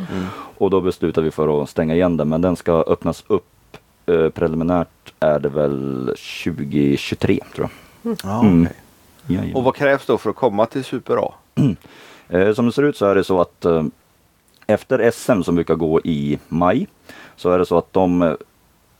[0.58, 4.28] Och då beslutade vi för att stänga igen den men den ska öppnas upp eh,
[4.28, 4.88] preliminärt
[5.20, 6.06] är det väl
[6.44, 7.68] 2023 tror
[8.02, 8.16] jag.
[8.24, 8.62] Ja, Mm.
[8.62, 8.76] okej.
[9.26, 9.54] Jajamän.
[9.56, 11.34] Och vad krävs då för att komma till Super A?
[12.32, 13.82] Eh, som det ser ut så är det så att eh,
[14.66, 16.86] efter SM som brukar gå i maj
[17.36, 18.32] så är det så att de eh,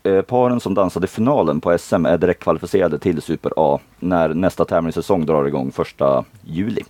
[0.02, 4.28] Eh, paren som dansade i finalen på SM är direkt kvalificerade till Super A när
[4.28, 6.82] nästa tävlingssäsong drar igång första juli.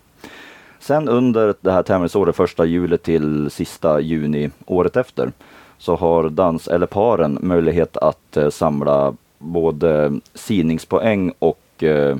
[0.78, 5.32] Sen under det här tävlingsåret, första juli till sista juni året efter,
[5.78, 12.16] så har dans eller paren möjlighet att eh, samla både sidningspoäng och eh,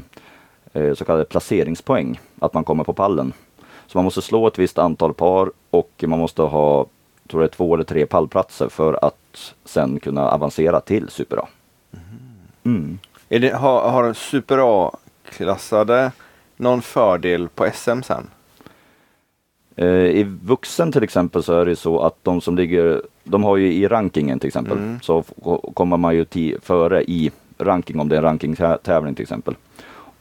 [0.95, 3.33] så kallade placeringspoäng, att man kommer på pallen.
[3.87, 6.87] Så man måste slå ett visst antal par och man måste ha
[7.31, 9.20] tror jag, två eller tre pallplatser för att
[9.65, 11.49] sen kunna avancera till Super A.
[12.65, 12.99] Mm.
[13.29, 16.13] Är det, har, har Super A-klassade
[16.57, 18.27] någon fördel på SM sen?
[19.77, 23.57] Eh, I vuxen till exempel så är det så att de som ligger, de har
[23.57, 25.01] ju i rankingen till exempel, Mm.
[25.01, 25.23] så
[25.75, 26.27] kommer man ju
[26.63, 29.55] före i ranking om det är en rankingtävling till exempel.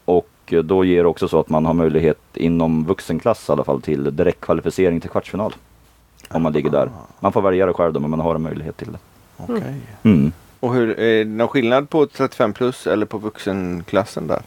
[0.05, 3.63] Och eh, då ger det också så att man har möjlighet inom vuxenklass i alla
[3.63, 5.53] fall till direktkvalificering till kvartsfinal.
[6.31, 6.89] Om man ligger där.
[7.19, 8.97] Man får välja det själv då, men man har en möjlighet till det.
[9.37, 9.75] Okej.
[10.03, 10.31] Mm.
[10.59, 14.41] Och hur, är det någon skillnad på 35 plus eller på vuxenklassen där?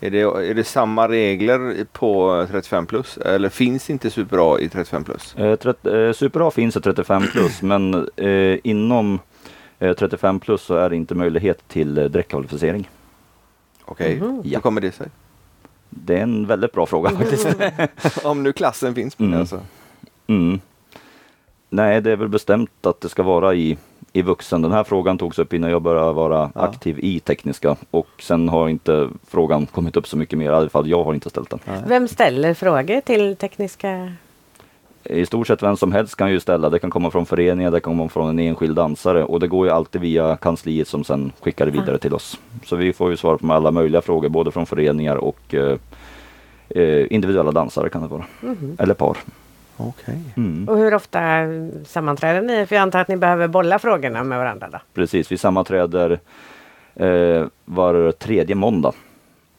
[0.00, 4.68] Är det, är det samma regler på 35 plus eller finns inte Super A i
[4.68, 5.34] 35 plus?
[5.36, 9.18] Eh, tret- eh, Super A finns i 35 plus, men eh, inom
[9.78, 12.88] eh, 35 plus så är det inte möjlighet till eh, direktkvalificering.
[13.84, 14.42] Okej, Mhm.
[14.44, 15.08] hur kommer det sig?
[15.90, 17.48] Det är en väldigt bra fråga faktiskt.
[18.24, 19.40] Om nu klassen finns med Mm.
[19.40, 19.60] alltså.
[20.26, 20.60] Mm.
[21.70, 23.78] Nej, det är väl bestämt att det ska vara i,
[24.12, 24.62] i vuxen.
[24.62, 26.60] Den här frågan togs upp innan jag började vara Ja.
[26.60, 30.44] aktiv i tekniska och sen har inte frågan kommit upp så mycket mer.
[30.50, 31.60] I alla fall jag har inte ställt den.
[31.88, 34.12] Vem ställer frågor till tekniska?
[35.04, 36.70] I stort sett vem som helst kan ju ställa.
[36.70, 39.66] Det kan komma från föreningar, det kan komma från en enskild dansare och det går
[39.66, 42.38] ju alltid via kansliet som sen skickar det vidare till oss.
[42.66, 45.76] Så vi får ju svara på alla möjliga frågor, både från föreningar och eh,
[46.68, 48.24] eh, individuella dansare kan det vara.
[48.40, 48.76] Mhm.
[48.78, 49.16] Eller par.
[49.88, 50.18] Okej.
[50.36, 50.68] Mm.
[50.68, 51.20] Och hur ofta
[51.86, 52.66] sammanträder ni?
[52.66, 54.78] För jag antar att ni behöver bolla frågorna med varandra då?
[54.94, 56.20] Precis, vi sammanträder
[56.94, 58.92] eh, var tredje måndag.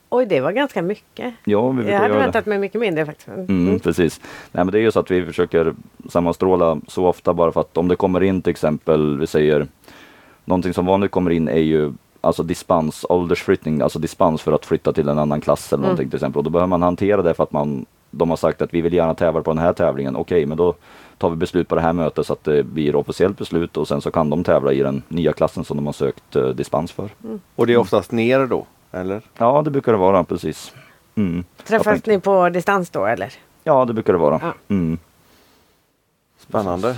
[0.10, 1.34] Oj, det var ganska mycket.
[1.44, 3.28] Ja, vi Jag hade väntat mig mycket mindre faktiskt.
[3.28, 4.22] Mm, precis.
[4.52, 5.74] Nej, men det är ju så att vi försöker
[6.10, 9.68] sammanstråla så ofta bara för att om det kommer in till exempel, vi säger
[10.46, 14.94] någonting som vanligt kommer in är ju alltså dispens, åldersflyttning, alltså dispens för att flytta
[14.94, 15.88] till en annan klass eller Mm.
[15.90, 16.38] någonting till exempel.
[16.38, 18.94] Och då behöver man hantera det för att man, de har sagt att vi vill
[18.94, 20.16] gärna tävla på den här tävlingen.
[20.16, 20.76] Okej, men då
[21.18, 24.02] tar vi beslut på det här mötet så att det blir officiellt beslut och sen
[24.02, 27.10] så kan de tävla i den nya klassen som de har sökt eh, dispens för.
[27.56, 28.66] Och det är oftast ner då?
[28.92, 29.22] Eller?
[29.38, 30.74] Ja, det brukar det vara, precis.
[31.16, 31.44] Mm.
[31.64, 33.34] Träffas tänkte- ni på distans då eller?
[33.64, 34.40] Ja, det brukar det vara.
[34.44, 34.54] Ja.
[34.68, 34.98] Mm.
[36.40, 36.96] Spännande.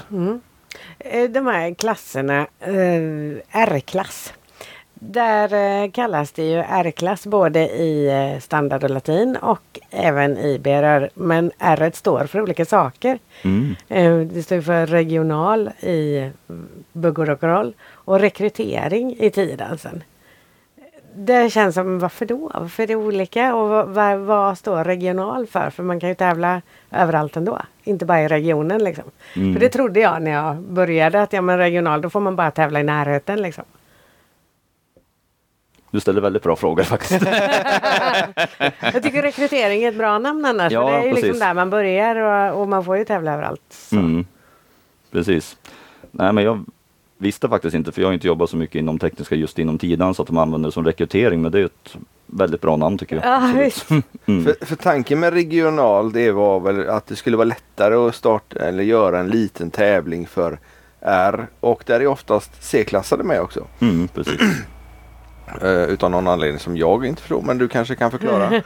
[0.99, 4.33] Eh, De här klasserna, eh, R-klass.
[5.09, 10.59] Där eh, kallas det ju R-klass både i eh, standard och latin och även i
[10.59, 11.09] BRR.
[11.13, 13.19] Men R står för olika saker.
[13.43, 13.75] Mm.
[13.89, 16.29] Eh, Det står för regional i
[16.93, 20.03] bugg och rock'n'roll och rekrytering i tiodansen.
[21.15, 22.51] det känns som, varför då?
[22.53, 23.55] Varför är det olika?
[23.55, 25.69] Och vad, vad, vad står regional för?
[25.69, 26.61] För man kan ju tävla
[26.91, 27.59] överallt ändå.
[27.83, 29.03] Inte bara i regionen liksom.
[29.35, 29.53] Mm.
[29.53, 32.51] För det trodde jag när jag började att ja men regional då får man bara
[32.51, 33.63] tävla i närheten liksom.
[35.93, 37.25] Du ställer väldigt bra frågor faktiskt.
[38.93, 40.73] Jag tycker rekrytering är ett bra namn annars.
[40.73, 43.61] Ja, det är ju liksom där man börjar och, och man får ju tävla överallt.
[43.69, 43.95] Så.
[43.95, 44.25] Mm.
[45.11, 45.57] Precis.
[46.11, 46.65] Nej men jag
[47.17, 50.13] visste faktiskt inte, för jag har inte jobbat så mycket inom tekniska just inom Tidan,
[50.13, 51.41] så att de använder det som rekrytering.
[51.41, 53.63] Men det är ett väldigt bra namn tycker jag.
[53.63, 53.89] Visst.
[54.25, 54.43] Mm.
[54.43, 58.59] För, för tanken med regional det var väl att det skulle vara lättare att starta
[58.59, 60.59] eller göra en liten tävling för
[61.01, 63.67] R och där är oftast C-klassade med också.
[63.79, 64.41] Mm, precis.
[65.61, 68.53] Eh, utan någon anledning som jag inte förstår men du kanske kan förklara.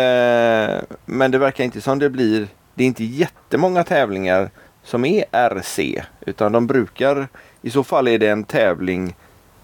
[0.00, 2.48] eh, men det verkar inte som det blir.
[2.74, 4.50] Det är inte jättemånga tävlingar
[4.82, 7.28] som är RC utan de brukar
[7.62, 9.16] i så fall är det en tävling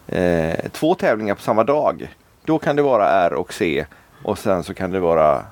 [0.07, 2.15] eh, två tävlingar på samma dag.
[2.45, 3.87] Då kan det vara R och C
[4.23, 5.45] och sen så kan det vara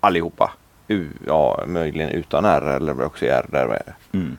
[0.00, 0.52] allihopa.
[0.88, 3.82] U, ja, möjligen utan R eller också R där med.
[4.12, 4.38] Mm.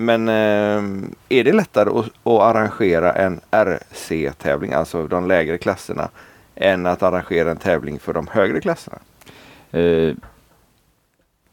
[0.00, 6.08] Men eh, är det lättare att, att arrangera en RC-tävling, alltså de lägre klasserna,
[6.54, 8.98] än att arrangera en tävling för de högre klasserna?
[9.70, 10.14] Eh,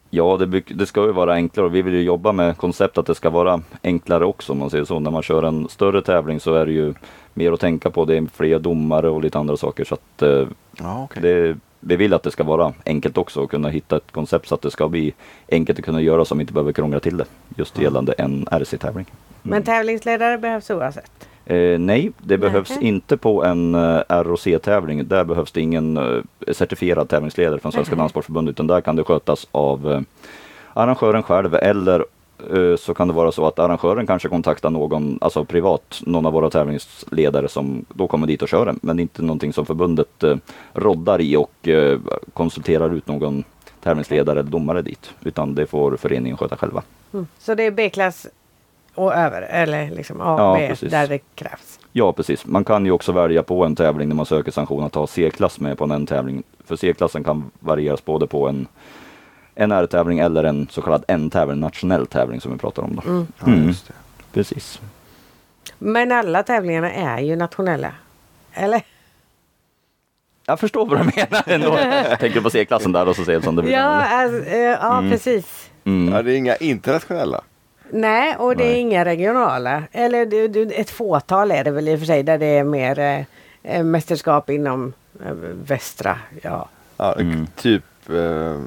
[0.09, 3.29] ja, det, ska ju vara enklare vi vill ju jobba med koncept att det ska
[3.29, 4.99] vara enklare också om man säger så.
[4.99, 6.93] När man kör en större tävling så är det ju
[7.33, 8.05] mer att tänka på.
[8.05, 9.83] Det är fler domare och lite andra saker.
[9.83, 10.47] Så att, eh,
[10.79, 11.21] Ja, okej.
[11.21, 14.55] det, vi vill att det ska vara enkelt också och kunna hitta ett koncept så
[14.55, 15.13] att det ska bli
[15.51, 17.25] enkelt att kunna göra som inte behöver krångla till det.
[17.55, 19.05] Just gällande en RC-tävling.
[19.43, 21.27] Men tävlingsledare behövs oavsett.
[21.45, 22.87] Eh, nej, det behövs Nej.
[22.87, 25.07] inte på en eh, ROC-tävling.
[25.07, 27.95] Där behövs det ingen eh, certifierad tävlingsledare från Svenska.
[27.95, 30.01] Danssportförbundet utan där kan det skötas av eh,
[30.73, 32.05] arrangören själv eller
[32.77, 36.49] så kan det vara så att arrangören kanske kontaktar någon, alltså privat, någon av våra
[36.49, 38.79] tävlingsledare som då kommer dit och kör den.
[38.81, 40.35] Men det är inte någonting som förbundet eh,
[40.73, 41.99] roddar i och eh,
[42.33, 43.43] konsulterar ut någon
[43.83, 45.11] tävlingsledare eller domare dit.
[45.21, 46.83] Utan det får föreningen sköta själva.
[47.13, 47.27] Mm.
[47.39, 48.27] Så det är B-klass
[48.95, 50.91] och över, eller liksom A Ja, B precis.
[50.91, 51.79] där det krävs.
[51.91, 54.95] Ja precis, man kan ju också välja på en tävling när man söker sanktion att
[54.95, 56.43] ha C-klass med på en tävling.
[56.65, 58.67] För C-klassen kan varieras både på en,
[59.59, 62.95] en R-tävling eller en så kallad N-tävling, nationell tävling som vi pratar om.
[62.95, 63.09] Då.
[63.09, 63.27] Mm.
[63.39, 63.67] Ja, Mm.
[63.67, 63.93] just det.
[64.33, 64.81] Precis.
[65.79, 67.91] Men alla tävlingarna är ju nationella.
[68.53, 68.81] Eller?
[70.45, 71.79] Jag förstår vad du menar ändå.
[72.09, 73.73] Jag tänker på C-klassen där och så ser det som det blir.
[73.73, 75.11] Ja, alltså, eh, ja Mm.
[75.11, 75.69] precis.
[75.83, 76.13] Mm.
[76.13, 77.41] Ja, det är inga internationella.
[77.91, 78.79] Nej, och det är Nej.
[78.79, 79.83] inga regionala.
[79.91, 82.63] Eller det, det, ett fåtal är det väl i och för sig där det är
[82.63, 83.23] mer eh,
[83.63, 84.93] eh, mästerskap inom
[85.25, 85.31] eh,
[85.67, 86.17] västra.
[86.41, 86.69] Ja.
[86.97, 87.47] Ja, Mm.
[87.55, 88.59] Typ eh,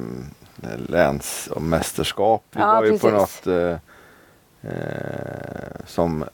[0.88, 2.42] läns och mästerskap.
[2.52, 3.46] Vi Ja, var ju på precis.
[3.46, 3.78] något eh,
[4.62, 6.24] eh, som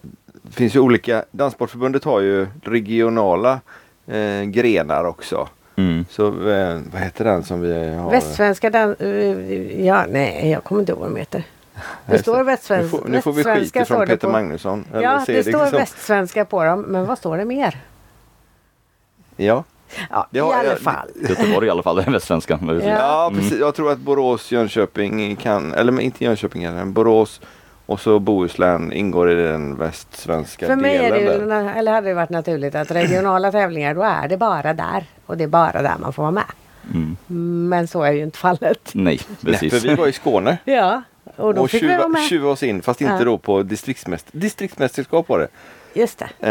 [0.43, 1.25] det finns ju olika.
[1.31, 3.61] Danssportförbundet har ju regionala
[4.07, 5.49] eh, grenar också.
[5.77, 6.05] Mm.
[6.11, 8.11] Så eh, vad heter den som vi har?
[8.11, 11.45] Västsvenska dan- eh, Ja, nej, jag kommer inte ihåg vad de heter.
[12.07, 12.97] Det står västsvenska.
[12.97, 14.85] Nu får, nu får vi skit det Peter på- Magnusson.
[14.93, 16.81] Ja, ser det står liksom- västsvenska på dem.
[16.81, 17.81] Men vad står det mer?
[19.37, 19.65] Ja,
[20.11, 21.09] Ja, Det har- i alla fall.
[21.29, 22.59] Göteborg i alla fall, det är västsvenska.
[22.63, 22.75] Ja.
[22.83, 23.41] ja Mm.
[23.41, 23.59] precis.
[23.61, 27.41] Jag tror att Borås, Jönköping kan, eller men inte Jönköping, men Borås
[27.87, 31.49] och så Bohuslän ingår i den västsvenska För mig är delen.
[31.49, 35.05] det ju, eller hade det varit naturligt att regionala tävlingar då är det bara där.
[35.27, 36.45] Och det är bara där man får vara med.
[36.95, 37.17] Mm.
[37.69, 38.91] Men så är ju inte fallet.
[38.93, 39.73] Nej, Nej, precis.
[39.83, 41.03] för vi var i Skåne Ja,
[41.37, 42.23] och då och fick vi vara tjuva, med.
[42.23, 43.25] tjuva oss in fast inte Ja.
[43.25, 45.49] då på distriktsmäster, distriktsmästerskap var det.
[45.97, 46.49] Just det.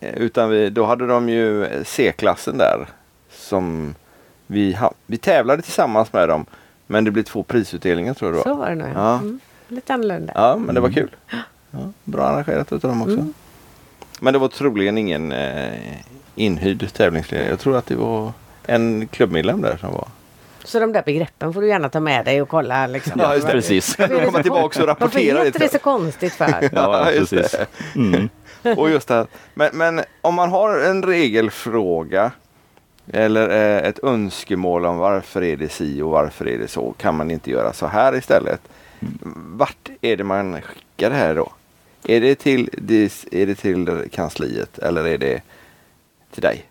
[0.00, 2.86] Eh, utan vi, då hade de ju C-klassen där.
[3.30, 3.94] Som
[4.46, 6.46] vi, ha, vi tävlade tillsammans med dem.
[6.86, 8.56] Men det blev två prisutdelningar tror jag det Så var.
[8.56, 8.88] var det nog.
[8.88, 8.92] Ja.
[8.94, 9.14] Ja.
[9.18, 9.40] Mm.
[9.68, 10.32] Lite annorlunda.
[10.36, 10.94] Ja, men det var Mm.
[10.94, 11.10] kul.
[11.70, 13.14] Ja, bra arrangerat utav dem också.
[13.14, 13.34] Mm.
[14.20, 15.72] Men det var troligen ingen eh,
[16.34, 17.48] inhyrd tävlingsledare.
[17.48, 18.32] Jag tror att det var
[18.66, 20.08] en klubbmedlem där som var.
[20.64, 22.86] Så de där begreppen får du gärna ta med dig och kolla.
[22.86, 23.12] Liksom.
[23.20, 23.52] Ja, just det.
[23.52, 23.96] Precis.
[23.96, 26.68] Komma så tillbaka och kon- Varför rapportera heter det så konstigt för?
[26.72, 27.50] Ja, precis.
[27.52, 27.66] det.
[27.96, 28.28] Mm.
[28.78, 29.26] Och just det.
[29.54, 32.30] Men, men om man har en regelfråga
[33.12, 36.92] eller eh, ett önskemål om varför är det si och varför är det så.
[36.98, 38.60] Kan man inte göra så här istället?
[39.36, 41.52] Vart är det man skickar det här då?
[42.08, 45.40] Är det till, dis- är det till kansliet eller är det
[46.32, 46.64] till dig?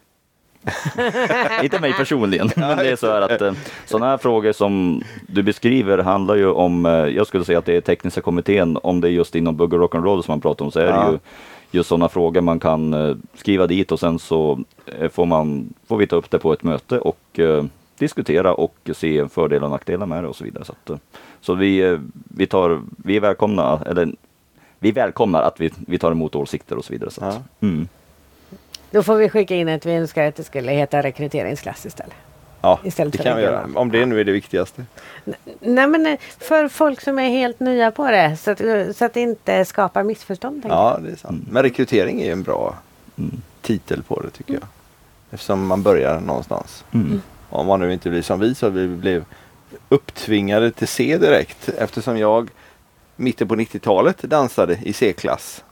[1.63, 3.53] Inte mig personligen, men det är så här att eh,
[3.85, 7.75] sådana här frågor som du beskriver handlar ju om, eh, jag skulle säga att det
[7.75, 10.71] är tekniska kommittén, om det är just inom bugg och rock'n'roll som man pratar om
[10.71, 11.05] så är Ja.
[11.05, 11.19] det ju
[11.71, 14.59] just sådana frågor man kan eh, skriva dit och sen så
[15.11, 17.63] får, man, får vi ta upp det på ett möte och eh,
[17.97, 20.65] diskutera och se fördelar och nackdelar med det och så vidare.
[20.65, 21.01] Så, att,
[21.41, 21.97] så vi,
[22.35, 24.09] vi, tar, vi är välkomna, eller
[24.79, 27.11] vi välkomnar att vi, vi tar emot åsikter och så vidare.
[27.11, 27.67] Så att, Ja.
[27.67, 27.87] mm.
[28.91, 32.15] Då får vi skicka in att vi önskar att det skulle heta rekryteringsklass istället.
[32.61, 33.67] Ja, Istället det för kan vi göra.
[33.75, 34.85] Om det nu är det viktigaste.
[35.59, 39.05] Nej men eh, för folk som är helt nya på det så att, eh, så
[39.05, 40.65] att det inte skapar missförstånd.
[40.69, 41.43] Ja, det är sant.
[41.51, 42.75] Men rekrytering är en bra
[43.61, 44.63] titel på det tycker jag.
[45.31, 46.85] Eftersom man börjar någonstans.
[46.93, 47.21] Mm.
[47.49, 49.25] Om man nu inte blir som vi så vi blev
[49.89, 52.49] upptvingade till C direkt eftersom jag
[53.15, 55.63] mitten på 90-talet dansade i C-klass.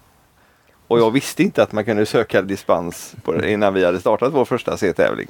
[0.90, 4.34] Och jag visste inte att man kunde söka dispens på det innan vi hade startat
[4.34, 5.28] vår första C-tävling.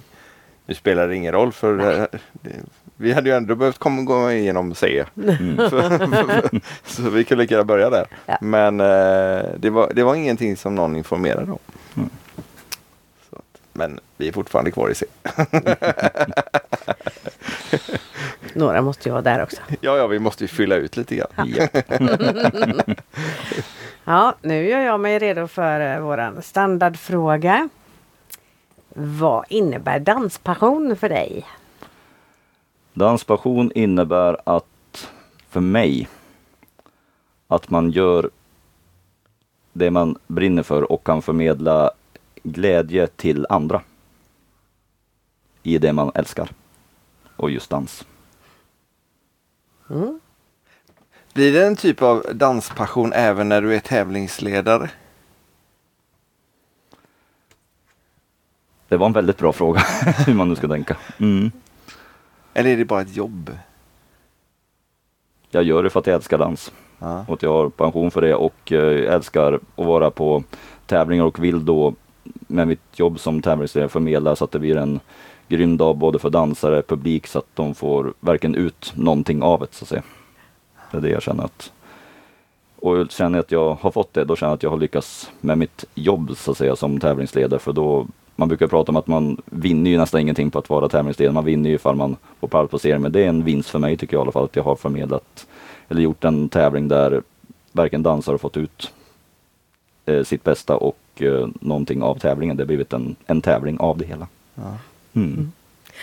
[0.65, 2.51] Nu spelar det ingen roll för eh, det,
[2.95, 5.05] vi hade ju ändå behövt komma gå igenom C.
[5.69, 8.07] För- så vi kunde lika gärna börja där.
[8.25, 8.37] Ja.
[8.41, 11.59] Men eh, det, var, det var ingenting som någon informerade om.
[11.97, 12.09] Mm.
[13.29, 15.05] Så att, men vi är fortfarande kvar i C.
[18.53, 19.61] Några måste ju vara där också.
[19.81, 21.53] Ja, ja, vi måste ju fylla ut lite grann.
[21.57, 21.67] Ja.
[24.09, 27.69] Ja, nu gör jag mig redo för eh, våran standardfråga.
[28.93, 31.45] Vad innebär danspassion för dig?
[32.93, 35.09] Danspassion innebär att,
[35.49, 36.09] för mig,
[37.47, 38.29] att man gör
[39.73, 41.91] det man brinner för och kan förmedla
[42.43, 43.81] glädje till andra
[45.63, 46.49] i det man älskar.
[47.35, 48.05] Och just dans.
[49.89, 50.19] Mm.
[51.33, 54.89] Blir det en typ av danspassion även när du är tävlingsledare?
[58.87, 59.79] Det var en väldigt bra fråga,
[60.27, 60.97] hur man nu ska tänka.
[61.17, 61.51] Mm.
[62.53, 63.57] Eller är det bara ett jobb?
[65.49, 66.71] Jag gör det för att jag älskar dans.
[66.99, 67.25] Ja.
[67.27, 70.43] och att jag har pension för det och eh, älskar att vara på
[70.85, 74.99] tävlingar och vill då med mitt jobb som tävlingsledare förmedla så att det blir en
[75.47, 79.67] grym dag både för dansare, publik så att de får verkligen ut någonting av det
[79.71, 80.03] så att säga.
[80.91, 81.71] Det är det jag känner att
[82.81, 85.31] och känner jag att jag har fått det, då känner jag att jag har lyckats
[85.41, 88.07] med mitt jobb så att säga som tävlingsledare för då
[88.39, 91.33] man brukar prata om att man vinner ju nästan ingenting på att vara tävlingsledare.
[91.33, 93.01] Man vinner ju ifall man får pallplacering.
[93.01, 94.75] Men det är en vinst för mig tycker jag i alla fall att jag har
[94.75, 95.47] förmedlat
[95.89, 97.21] eller gjort en tävling där
[97.71, 98.91] varken dansare har fått ut
[100.05, 102.57] eh, sitt bästa och eh, någonting av tävlingen.
[102.57, 104.27] Det har blivit en, en tävling av det hela.
[104.55, 104.77] Ja.
[105.13, 105.51] Mm.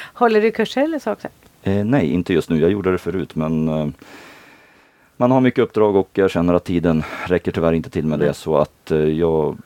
[0.02, 1.28] Håller du kurser eller så också?
[1.62, 2.60] Eh, nej, inte just nu.
[2.60, 3.88] Jag gjorde det förut men eh,
[5.16, 8.34] man har mycket uppdrag och jag känner att tiden räcker tyvärr inte till med det
[8.34, 9.56] så att eh, jag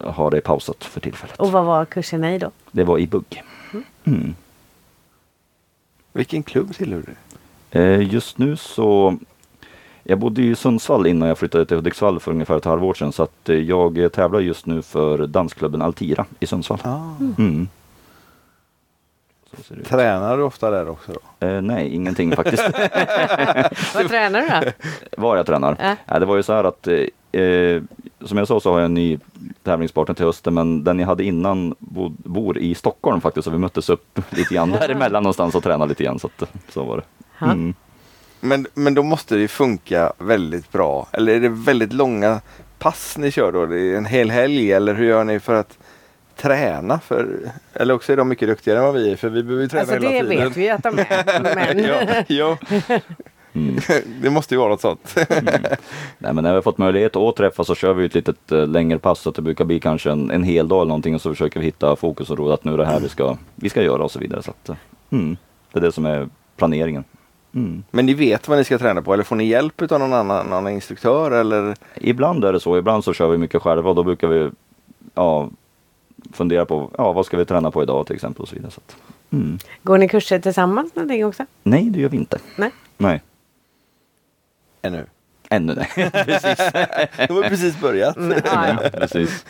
[0.00, 1.36] har det pausat för tillfället.
[1.36, 2.50] Och vad var kurserna i då?
[2.70, 3.42] Det var i bugg.
[4.04, 4.34] Mm.
[6.12, 7.14] Vilken klubb tillhör du?
[7.80, 9.18] Eh, just nu så
[10.02, 13.22] jag bodde i Sundsvall innan jag flyttade till Hudiksvall för ungefär ett halvår sedan så
[13.22, 16.78] att eh, jag tävlar just nu för dansklubben Altira i Sundsvall.
[16.82, 17.10] Ah.
[17.20, 17.28] Mm.
[17.30, 17.68] Så ser det ut.
[19.84, 21.46] Tränar du ofta där också då?
[21.46, 22.62] Eh, nej, ingenting faktiskt.
[23.94, 24.72] Vad tränar du då?
[25.22, 25.76] Var jag tränar?
[25.80, 25.96] Ja.
[26.06, 27.82] Ja, det var ju så här att eh, eh,
[28.24, 29.18] som jag sa så har jag en ny
[29.62, 33.58] tävlingspartner till hösten men den jag hade innan bo, bor i Stockholm faktiskt så vi
[33.58, 37.04] möttes upp lite grann däremellan någonstans och tränade lite grann så att, så var det.
[37.44, 37.74] Mm.
[38.40, 41.08] Men, men då måste det funka väldigt bra.
[41.12, 42.40] Eller är det väldigt långa
[42.78, 43.66] pass ni kör då?
[43.66, 45.78] Det är en hel helg eller hur gör ni för att
[46.38, 47.00] träna?
[47.00, 47.26] För,
[47.74, 49.80] eller också är de mycket duktigare än vad vi är för vi behöver ju träna
[49.80, 50.48] Alltså hela det tiden.
[50.48, 51.40] vet vi att de är.
[51.74, 52.56] Men ja, ja.
[53.52, 53.76] Mm.
[54.22, 55.14] det måste ju vara något sånt.
[56.18, 58.66] Nej men när vi har fått möjlighet att träffas så kör vi ett litet eh,
[58.66, 61.20] längre pass så att det brukar bli kanske en, en hel dag eller någonting och
[61.20, 63.70] så försöker vi hitta fokus och ro att nu är det här vi ska, vi
[63.70, 64.42] ska göra och så vidare.
[64.42, 64.76] Så att, eh,
[65.10, 65.36] mm,
[65.72, 67.04] det är det som är planeringen.
[67.54, 67.82] Mm.
[67.90, 70.46] Men ni vet vad ni ska träna på eller får ni hjälp av någon annan
[70.46, 71.74] någon instruktör eller?
[71.94, 74.50] Ibland är det så, ibland så kör vi mycket själva och då brukar vi
[75.14, 75.48] ja,
[76.32, 78.70] fundera på ja, vad ska vi träna på idag till exempel och så vidare.
[78.70, 78.96] Så att,
[79.32, 79.58] mm.
[79.82, 81.46] går ni kurser tillsammans någonting också?
[81.62, 82.38] Nej, det gör vi inte.
[82.56, 82.70] Nej.
[82.96, 83.22] Nej,
[84.82, 85.06] Ännu.
[85.50, 86.10] ännu nej.
[86.10, 86.58] precis.
[87.28, 88.16] De har precis börjat.
[88.16, 88.90] Mm, ja, ja.
[88.90, 89.44] precis.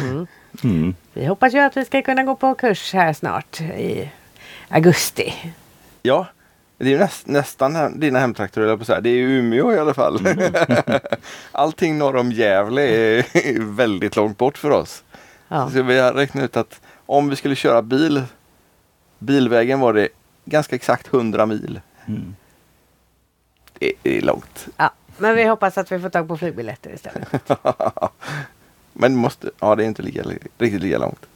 [0.00, 0.26] Mm.
[0.64, 0.94] Mm.
[1.12, 4.10] Vi hoppas ju att vi ska kunna gå på kurs här snart i
[4.68, 5.34] augusti.
[6.02, 6.26] Ja,
[6.78, 9.00] det är ju näst, nästan här, dina hemtrakter jag på att säga.
[9.00, 10.20] Det är ju Umeå i alla fall.
[11.52, 15.02] Allting norr om Gävle är väldigt långt bort för oss.
[15.48, 15.70] Ja.
[15.70, 18.22] Så vi har räknat ut att om vi skulle köra bil,
[19.18, 20.08] bilvägen var det
[20.44, 21.80] ganska exakt 100 mil.
[22.06, 22.36] Mm.
[23.78, 24.68] Det är långt.
[24.76, 24.90] Ja.
[25.18, 27.28] Men vi hoppas att vi får tag på flygbiljetter istället.
[28.92, 30.22] Men måste, ja det är inte lika,
[30.58, 31.26] riktigt lika långt.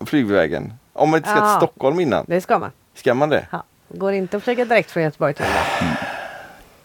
[0.00, 0.74] Flygvägen.
[0.92, 1.58] Om man inte ska Ja.
[1.60, 2.24] till Stockholm innan.
[2.28, 2.70] Det ska man.
[2.94, 3.46] Ska man det?
[3.50, 3.62] Ja.
[3.88, 5.94] Går inte att flyga direkt från Göteborg till Umeå.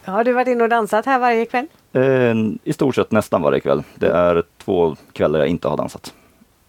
[0.05, 1.67] Har du varit inne och dansat här varje kväll?
[1.93, 3.83] Eh, I stort sett nästan varje kväll.
[3.95, 6.13] Det är två kvällar jag inte har dansat.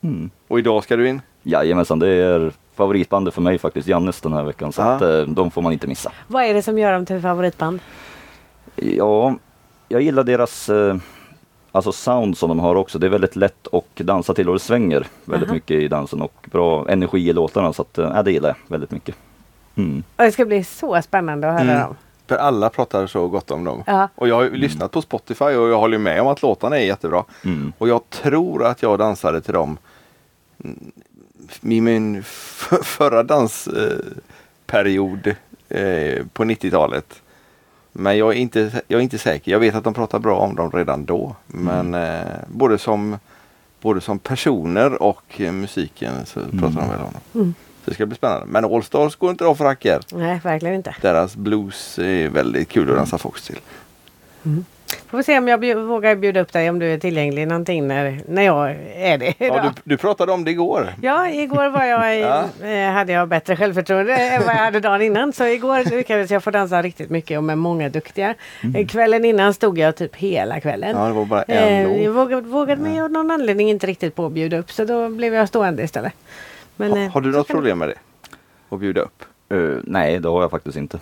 [0.00, 0.30] Mm.
[0.48, 1.22] Och idag ska du in?
[1.42, 4.72] Jajamensan, det är favoritbandet för mig faktiskt, Jannes den här veckan.
[4.72, 6.12] Så att, eh, de får man inte missa.
[6.26, 7.80] Vad är det som gör dem till favoritband?
[8.76, 9.34] Ja,
[9.88, 10.96] jag gillar deras, eh,
[11.72, 12.98] alltså sound som de har också.
[12.98, 15.54] Det är väldigt lätt att dansa till och det svänger väldigt Aha.
[15.54, 17.72] mycket i dansen och bra energi i låtarna.
[17.72, 19.14] Så att, äh, det gillar jag väldigt mycket.
[19.76, 20.02] Mm.
[20.16, 21.82] Och det ska bli så spännande att höra Mm.
[21.82, 21.96] dem.
[22.28, 23.82] För alla pratar så gott om dem.
[23.86, 24.08] Ja.
[24.14, 26.84] Och jag har ju lyssnat på Spotify och jag håller med om att låtarna är
[26.84, 27.24] jättebra.
[27.44, 27.72] Mm.
[27.78, 29.78] Och jag tror att jag dansade till dem
[30.64, 30.92] mm,
[31.62, 32.22] i min
[32.82, 35.26] förra dansperiod
[35.68, 37.22] eh, på 90-talet.
[37.92, 39.52] Men jag är, inte, jag är inte säker.
[39.52, 41.36] Jag vet att de pratar bra om dem redan då.
[41.46, 43.18] Men eh, både, som,
[43.80, 47.22] både som personer och eh, musiken så pratar de väl om dem.
[47.88, 47.90] Mm.
[47.90, 48.46] Det ska bli spännande.
[48.46, 50.00] Men Allstars går inte av för hacker.
[50.12, 50.96] Nej, verkligen inte.
[51.00, 53.58] Deras blues är väldigt kul att dansa fox till.
[55.10, 57.88] Får vi se om jag bjud, vågar bjuda upp dig om du är tillgänglig någonting
[57.88, 59.34] när, när jag är det.
[59.38, 60.94] Ja, du, du pratade om det igår.
[61.02, 62.44] Ja, igår var jag Ja.
[62.68, 65.32] eh, hade jag bättre självförtroende än vad jag hade dagen innan.
[65.32, 68.34] Så igår lyckades jag få dansa riktigt mycket och med många duktiga.
[68.74, 70.90] Eh, Kvällen innan stod jag typ hela kvällen.
[70.90, 71.02] Mm.
[71.02, 74.14] Ja, det var bara en Eh, jag vågade, vågade mig av någon anledning inte riktigt
[74.14, 76.12] på att bjuda upp så då blev jag stående istället.
[76.78, 77.94] Men, Ha, eh, har du något problem med det?
[78.68, 79.24] Att bjuda upp?
[79.48, 80.98] Eh, nej, det har jag faktiskt inte.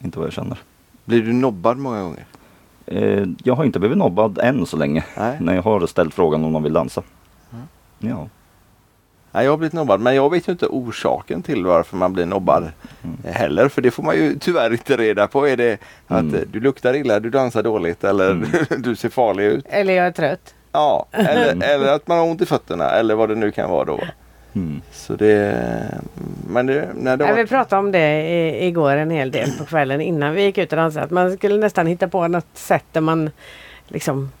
[0.00, 0.58] Inte vad jag känner.
[1.04, 2.24] Blir du nobbad många gånger?
[2.86, 5.04] Eh, jag har inte blivit nobbad än så länge.
[5.16, 5.36] Nej.
[5.40, 7.02] När jag har ställt frågan om de vill dansa.
[7.98, 8.28] Ja.
[9.32, 12.26] Nej, jag har blivit nobbad men jag vet ju inte orsaken till varför man blir
[12.26, 12.70] nobbad
[13.24, 13.68] eh, heller.
[13.68, 15.48] För det får man ju tyvärr inte reda på.
[15.48, 16.40] Är det att Mm.
[16.52, 18.46] du luktar illa, du dansar dåligt eller
[18.78, 19.64] du ser farlig ut?
[19.68, 20.54] Eller jag är trött.
[20.72, 23.84] Ja, eller, eller att man har ont i fötterna eller vad det nu kan vara
[23.84, 24.00] då.
[24.56, 24.82] Mm.
[24.92, 26.00] Så det...
[26.48, 29.50] Men det, när det Ja, var, vi pratade om det i, igår en hel del
[29.58, 31.04] på kvällen innan vi gick ut och dansade.
[31.04, 33.30] Att man skulle nästan hitta på något sätt där man
[33.88, 34.32] liksom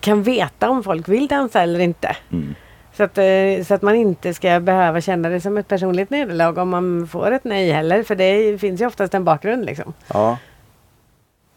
[0.00, 2.16] kan veta om folk vill dansa eller inte.
[2.32, 2.54] Mm.
[2.96, 6.58] Så att, eh, så att man inte ska behöva känna det som ett personligt nederlag
[6.58, 8.02] om man får ett nej heller.
[8.02, 9.92] För det finns ju oftast en bakgrund liksom.
[10.12, 10.38] ja.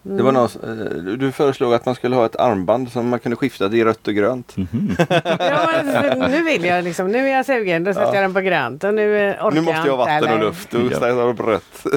[0.10, 3.36] Det var någon, eh, du föreslog att man skulle ha ett armband som man kunde
[3.36, 4.58] skifta till rött och grönt.
[4.58, 4.96] Mhm.
[5.40, 8.14] Ja, men, nu vill jag liksom, nu är jag sugen, då sätter Ja.
[8.16, 10.74] jag den på grönt och nu eh, orkar Nu måste jag ha vatten och luft
[10.74, 10.92] och Ja.
[10.92, 11.86] istället på rött.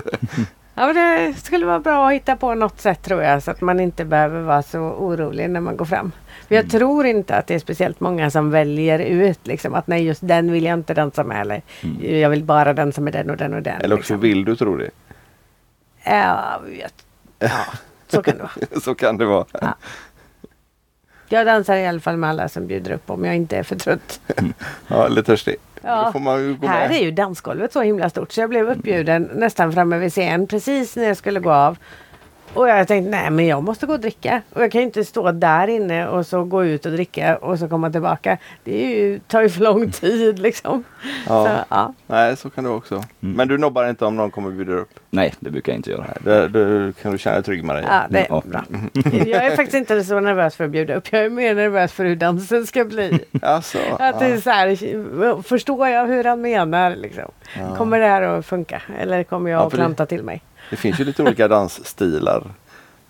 [0.75, 3.61] Ja, men det skulle vara bra att hitta på något sätt tror jag så att
[3.61, 6.13] man inte behöver vara så orolig när man går fram.
[6.49, 6.65] För Mm.
[6.65, 10.29] jag tror inte att det är speciellt många som väljer ut liksom att nej just
[10.29, 11.63] den vill jag inte dansa med eller
[12.21, 13.73] jag vill bara dansa med den och den och den.
[13.75, 13.85] Mm.
[13.85, 14.21] Eller också liksom.
[14.21, 14.91] vill du tro det.
[16.05, 16.91] Ja, jag
[17.39, 17.49] ja,
[18.11, 18.81] så kan det vara.
[18.81, 19.75] Så kan det vara.
[21.29, 23.77] Jag dansar i alla fall med alla som bjuder upp om jag inte är för
[23.77, 24.21] trött.
[24.89, 25.57] Ja, eller törstig.
[25.83, 26.13] Ja.
[26.15, 26.93] Här med.
[26.93, 30.97] är ju dansgolvet så himla stort så jag blev uppbjuden nästan framme vid scen precis
[30.97, 31.77] när jag skulle gå av.
[32.55, 34.43] Och jag tänkte nej men jag måste gå och dricka.
[34.53, 37.59] Och jag kan ju inte stå där inne och så gå ut och dricka och
[37.59, 38.39] så komma tillbaka.
[38.65, 40.85] Det är ju, tar ju för lång tid liksom.
[41.29, 41.45] Ja.
[41.47, 41.95] Så, ja.
[42.07, 43.03] Nej, så kan det också.
[43.21, 44.91] Men du nobbar inte om någon kommer och bjuder upp?
[45.11, 46.05] Nej, det brukar jag inte göra.
[46.21, 47.85] Nej, det, kan du känna dig trygg med dig.
[47.89, 48.43] ja, det är Ja.
[48.45, 48.65] bra.
[49.27, 51.13] Jag är faktiskt inte så nervös för att bjuda upp.
[51.13, 53.19] Jag är mer nervös för hur dansen ska bli.
[53.43, 56.97] Alltså, Att det är så här, förstår jag hur han menar?
[56.97, 57.31] Liksom.
[57.59, 57.77] Ja.
[57.77, 58.83] Kommer det här att funka?
[59.01, 60.43] Eller kommer jag Ja, att klanta till mig?
[60.71, 62.43] Det finns ju lite olika dansstilar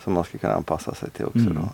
[0.05, 1.39] som man ska kunna anpassa sig till också.
[1.39, 1.55] Mm.
[1.55, 1.69] Då.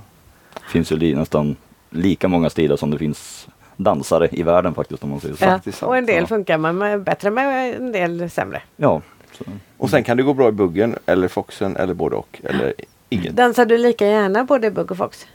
[0.55, 1.57] Det finns ju nästan
[1.91, 5.45] lika många stilar som det finns dansare i världen faktiskt om man säger så.
[5.45, 5.61] Ja.
[5.73, 6.27] Sant, Och en del ja.
[6.27, 8.63] funkar man med, bättre med, en del sämre.
[8.77, 9.03] Ja.
[9.33, 9.45] Så.
[9.77, 12.41] Och sen kan det gå bra i buggen eller foxen eller både och.
[12.45, 12.75] Eller
[13.09, 13.37] inget.
[13.37, 15.27] Dansar du lika gärna både bugg och fox?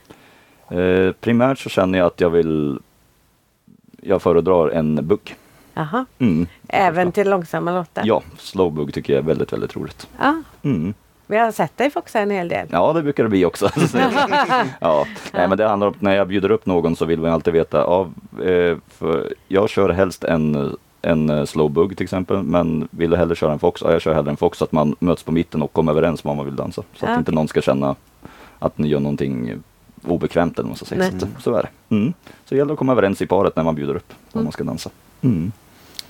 [0.68, 2.78] Eh, primärt så känner jag att jag vill
[4.00, 5.36] Jag föredrar en bugg.
[5.74, 6.04] Jaha.
[6.18, 6.46] Mm.
[6.68, 8.02] Även till långsamma låtar?
[8.06, 10.08] Ja, slowbug tycker jag är väldigt, väldigt roligt.
[10.18, 10.42] ja.
[10.62, 10.94] Mm.
[11.26, 12.66] Vi har sett dig foxa en hel del.
[12.70, 13.68] Ja, det brukar det bli också.
[14.80, 15.06] ja.
[15.32, 17.78] Nej, men det handlar om när jag bjuder upp någon så vill man alltid veta.
[17.78, 18.08] Ja,
[18.44, 22.42] eh, för jag kör helst en, en eh, slowbug till exempel.
[22.42, 23.82] Men vill du hellre köra en fox?
[23.84, 26.24] Ja, jag kör hellre en fox så att man möts på mitten och kommer överens
[26.24, 26.82] om vad man vill dansa.
[26.96, 27.18] Så att Ja.
[27.18, 27.94] inte någon ska känna
[28.58, 29.62] att ni gör någonting
[30.06, 31.10] obekvämt eller vad man ska säga.
[31.20, 31.94] Så, så är det.
[31.94, 32.12] Mm.
[32.44, 34.44] Så det gäller att komma överens i paret när man bjuder upp vad Mm.
[34.44, 34.90] man ska dansa.
[35.20, 35.52] Mm.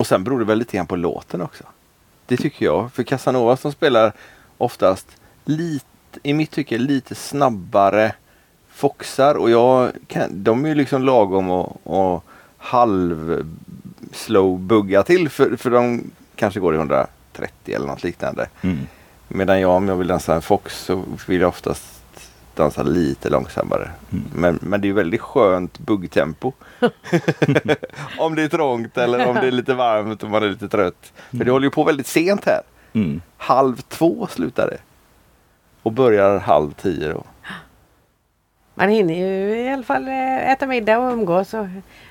[0.03, 1.63] Och sen beror det väl lite grann på låten också.
[2.25, 2.93] Det tycker jag.
[2.93, 4.13] För Casanova som spelar
[4.57, 5.07] oftast
[5.45, 5.85] lite,
[6.23, 8.15] i mitt tycke lite snabbare
[8.69, 12.23] foxar och jag kan, de är ju liksom lagom och, och
[12.57, 13.47] halv
[14.11, 18.47] slow bugga till för, för de kanske går i 130 eller något liknande.
[18.61, 18.79] Mm.
[19.27, 21.92] Medan jag om jag vill dansa en fox så vill jag oftast
[22.55, 23.91] dansa lite långsammare.
[24.11, 24.25] Mm.
[24.35, 26.51] Men, men det är ju väldigt skönt buggtempo.
[28.17, 31.13] om det är trångt eller om det är lite varmt och man är lite trött.
[31.37, 32.61] För det håller ju på väldigt sent här.
[32.93, 33.21] Mm.
[33.37, 34.77] Halv två slutar det.
[35.83, 37.23] Och börjar halv tio då.
[38.75, 41.53] Man hinner ju i alla fall eh, äta middag och umgås.
[41.53, 41.65] Och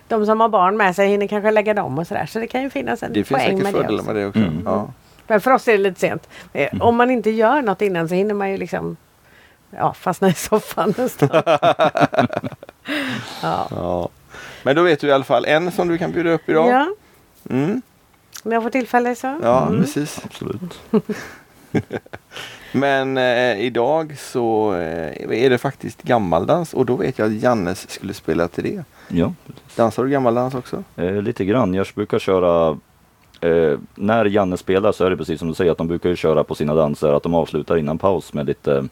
[0.08, 2.26] de som har barn med sig hinner kanske lägga dem och sådär.
[2.26, 4.12] Så det kan ju finnas en Det finns poäng säkert med det fördelar också.
[4.12, 4.40] med det också.
[4.40, 4.62] Mm.
[4.64, 4.92] Ja.
[5.26, 6.28] Men för oss är det lite sent.
[6.52, 8.96] Eh, Om man inte gör något innan så hinner man ju liksom
[9.76, 11.28] ja, fastna i soffan nästan.
[13.42, 13.68] ja.
[13.70, 14.08] Ja.
[14.62, 16.68] Men då vet du i alla fall en som du kan bjuda upp idag.
[16.70, 16.86] ja,
[17.50, 17.82] Mm.
[18.44, 19.38] om jag får tillfälle så.
[19.42, 19.80] Ja, Mm.
[19.82, 20.20] precis.
[20.24, 20.80] Absolut.
[22.72, 27.90] Men eh, idag så eh, är det faktiskt gammaldans och då vet jag att Jannes
[27.90, 28.84] skulle spela till det.
[29.08, 29.32] Ja,
[29.76, 30.84] Dansar du gammaldans också?
[30.96, 31.74] eh, lite grann.
[31.74, 32.78] Jag brukar köra
[33.40, 36.16] eh, när Janne spelar så är det precis som du säger att de brukar ju
[36.16, 38.84] köra på sina danser att de avslutar innan paus med lite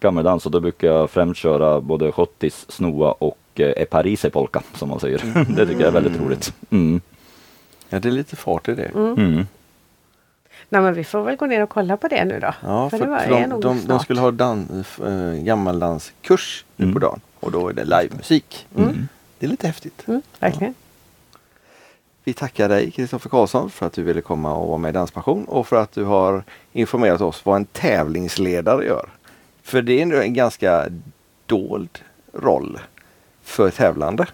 [0.00, 4.88] gammeldans och då brukar jag främst köra både schottis, snoa och eh, parise polka som
[4.88, 5.18] man säger.
[5.56, 6.52] det tycker jag är väldigt roligt.
[6.70, 7.00] Mm.
[7.88, 8.90] Ja, det är lite fart i det.
[8.94, 9.46] Mm.
[10.68, 12.54] Nej, men vi får väl gå ner och kolla på det nu då.
[12.62, 16.84] Ja, för, det var- för är de, de, de skulle ha dan, äh, gammaldanskurs nu
[16.84, 16.94] Mm.
[16.94, 18.66] på dagen och då är det livemusik.
[18.76, 19.08] Mm.
[19.38, 20.08] Det är lite häftigt.
[20.08, 20.74] Mm, verkligen.
[22.24, 25.44] Vi tackar dig Kristoffer Karlsson för att du ville komma och vara med i Danspassion
[25.44, 26.42] och för att du har
[26.72, 29.08] informerat oss vad en tävlingsledare gör.
[29.70, 30.86] För det är ändå en ganska
[31.46, 31.98] dold
[32.32, 32.78] roll
[33.42, 34.26] för tävlande.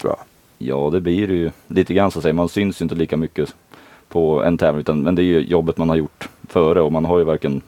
[0.00, 0.18] Tror jag.
[0.58, 2.32] Ja, det blir det ju lite grann så att säga.
[2.34, 3.54] Man syns ju inte lika mycket
[4.08, 7.04] på en tävling, utan, men det är ju jobbet man har gjort före och man
[7.04, 7.60] har ju verkligen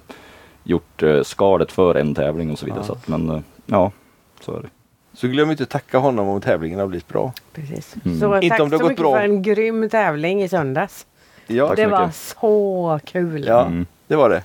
[0.64, 2.80] gjort eh, skalet för en tävling och så vidare.
[2.82, 2.86] Ja.
[2.86, 3.92] Så att, men eh, ja,
[4.40, 4.68] så är det.
[5.14, 7.32] Så glöm inte att tacka honom om tävlingen har blivit bra.
[7.52, 7.96] Precis.
[8.04, 8.20] Mm.
[8.20, 9.12] Så Inte tack om det har så gått mycket bra.
[9.16, 11.06] för en grym tävling i söndags.
[11.46, 13.44] Ja, Tack det så var så kul.
[13.46, 13.86] ja Mm.
[14.06, 14.42] det var det.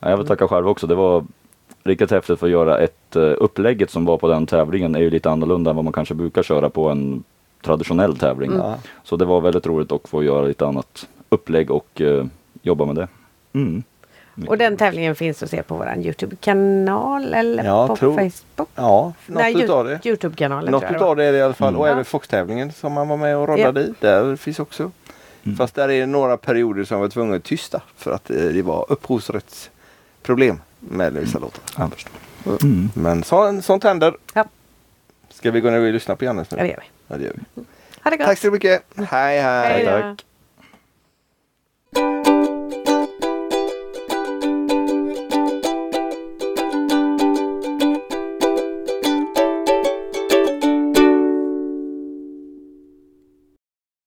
[0.00, 0.86] Ja, jag vill tacka själv också.
[0.86, 1.24] Det var
[1.84, 5.10] riktigt häftigt för att göra ett uh, upplägget som var på den tävlingen är ju
[5.10, 7.24] lite annorlunda än vad man kanske brukar köra på en
[7.62, 8.52] traditionell tävling.
[8.56, 8.74] Ja.
[9.04, 12.24] Så det var väldigt roligt att få göra lite annat upplägg och eh,
[12.62, 13.08] jobba med det.
[13.52, 13.82] Mm.
[14.46, 18.68] Och den tävlingen finns att se på vår Youtube-kanal eller Ja, på tror- Facebook.
[18.74, 20.06] Ja, något Nej, utav det.
[20.06, 21.68] Youtube-kanalen Något tror jag det utav det är det i alla fall.
[21.68, 21.80] Mm.
[21.80, 23.94] Och även Fox-tävlingen som man var med och roddade i.
[24.00, 24.90] Där finns också.
[25.44, 25.56] Mm.
[25.56, 27.82] Fast där är det några perioder som var tvungna att tysta.
[27.96, 31.62] För att eh, det var upphovsrättsproblem med vissa låtar.
[31.76, 32.12] Jag förstår.
[32.62, 32.90] Mm.
[32.94, 34.16] Men så, sånt händer.
[34.34, 34.44] Ja.
[35.30, 36.56] Ska vi gå ner och lyssna på Jannes nu?
[36.56, 36.86] Ja, det gör vi.
[37.08, 37.62] Ja, det gör vi.
[38.02, 38.26] Ha det gott.
[38.26, 38.82] Tack så mycket.
[38.96, 39.84] Hej hej.
[39.84, 39.84] Hej.
[39.84, 40.24] Tack.